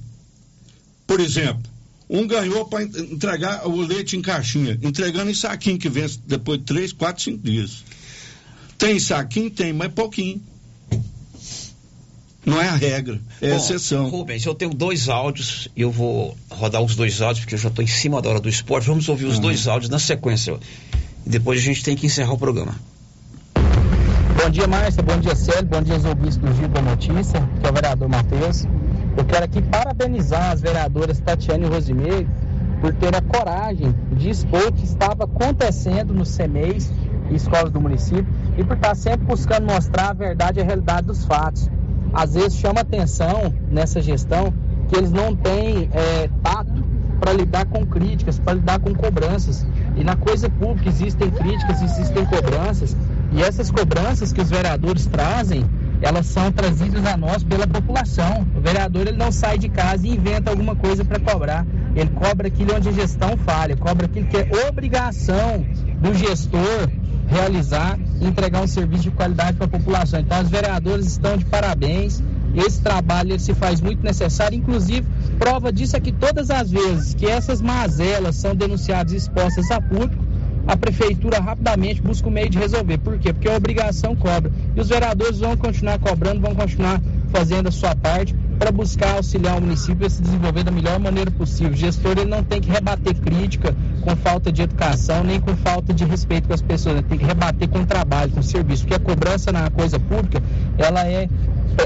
[1.06, 1.62] por exemplo,
[2.08, 6.64] um ganhou para entregar o leite em caixinha, entregando em saquinho que vence depois de
[6.64, 7.84] três, quatro, cinco dias.
[8.78, 9.50] Tem saquinho?
[9.50, 10.42] Tem, mas pouquinho.
[12.44, 14.08] Não é a regra, é Bom, a exceção.
[14.08, 17.84] Rubens, eu tenho dois áudios, eu vou rodar os dois áudios, porque eu já estou
[17.84, 18.88] em cima da hora do esporte.
[18.88, 19.42] Vamos ouvir os uhum.
[19.42, 20.58] dois áudios na sequência.
[21.26, 22.74] E depois a gente tem que encerrar o programa.
[24.42, 25.02] Bom dia, Márcia.
[25.02, 25.64] Bom dia, Célio.
[25.64, 28.64] Bom dia aos ouvintes do Giro da Notícia, que é o vereador Matheus.
[29.16, 32.26] Eu quero aqui parabenizar as vereadoras Tatiane e Rosimeire
[32.80, 36.90] por ter a coragem de expor o que estava acontecendo no CEMEIS
[37.30, 38.26] e escolas do município
[38.56, 41.68] e por estar sempre buscando mostrar a verdade e a realidade dos fatos
[42.12, 44.52] às vezes chama atenção nessa gestão
[44.88, 49.66] que eles não têm é, tato para lidar com críticas, para lidar com cobranças.
[49.96, 52.96] E na coisa pública existem críticas, existem cobranças,
[53.32, 55.64] e essas cobranças que os vereadores trazem,
[56.02, 58.46] elas são trazidas a nós pela população.
[58.56, 61.66] O vereador ele não sai de casa e inventa alguma coisa para cobrar.
[61.94, 65.64] Ele cobra aquilo onde a gestão falha, cobra aquilo que é obrigação
[66.00, 66.88] do gestor
[67.30, 70.20] realizar e entregar um serviço de qualidade para a população.
[70.20, 72.22] Então, os vereadores estão de parabéns.
[72.54, 75.06] Esse trabalho se faz muito necessário, inclusive,
[75.38, 79.80] prova disso é que todas as vezes que essas mazelas são denunciadas e expostas a
[79.80, 80.24] público,
[80.66, 82.98] a prefeitura rapidamente busca o um meio de resolver.
[82.98, 83.32] Por quê?
[83.32, 84.52] Porque a obrigação cobra.
[84.76, 87.00] E os vereadores vão continuar cobrando, vão continuar
[87.30, 91.30] fazendo a sua parte para buscar auxiliar o município a se desenvolver da melhor maneira
[91.30, 91.72] possível.
[91.72, 95.94] O gestor ele não tem que rebater crítica com falta de educação, nem com falta
[95.94, 96.96] de respeito com as pessoas.
[96.96, 98.82] Ele tem que rebater com trabalho, com serviço.
[98.82, 100.42] Porque a cobrança na coisa pública,
[100.76, 101.26] ela é,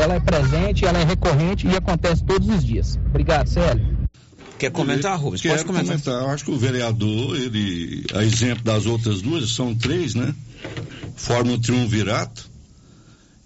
[0.01, 2.99] ela é presente, ela é recorrente e acontece todos os dias.
[3.09, 3.94] Obrigado, Célio.
[4.65, 5.43] Quer comentar, Rubens?
[5.43, 5.87] Quero Pode comentar.
[5.87, 6.23] comentar.
[6.23, 10.35] Eu acho que o vereador, ele, a exemplo das outras duas, são três, né?
[11.17, 12.49] Forma um triunvirato.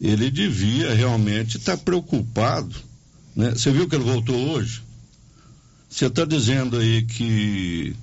[0.01, 2.73] Ele devia realmente estar preocupado.
[3.35, 3.51] Né?
[3.51, 4.81] Você viu que ele voltou hoje?
[5.91, 7.97] Você está dizendo aí que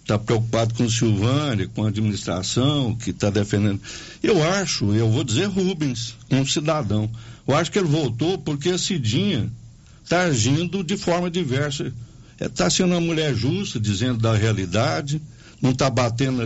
[0.00, 3.80] está preocupado com Silvânia, com a administração, que está defendendo.
[4.22, 7.08] Eu acho, eu vou dizer Rubens, um cidadão.
[7.46, 9.48] Eu acho que ele voltou porque a Cidinha
[10.02, 11.92] está agindo de forma diversa.
[12.38, 15.20] Está sendo uma mulher justa, dizendo da realidade,
[15.60, 16.42] não está batendo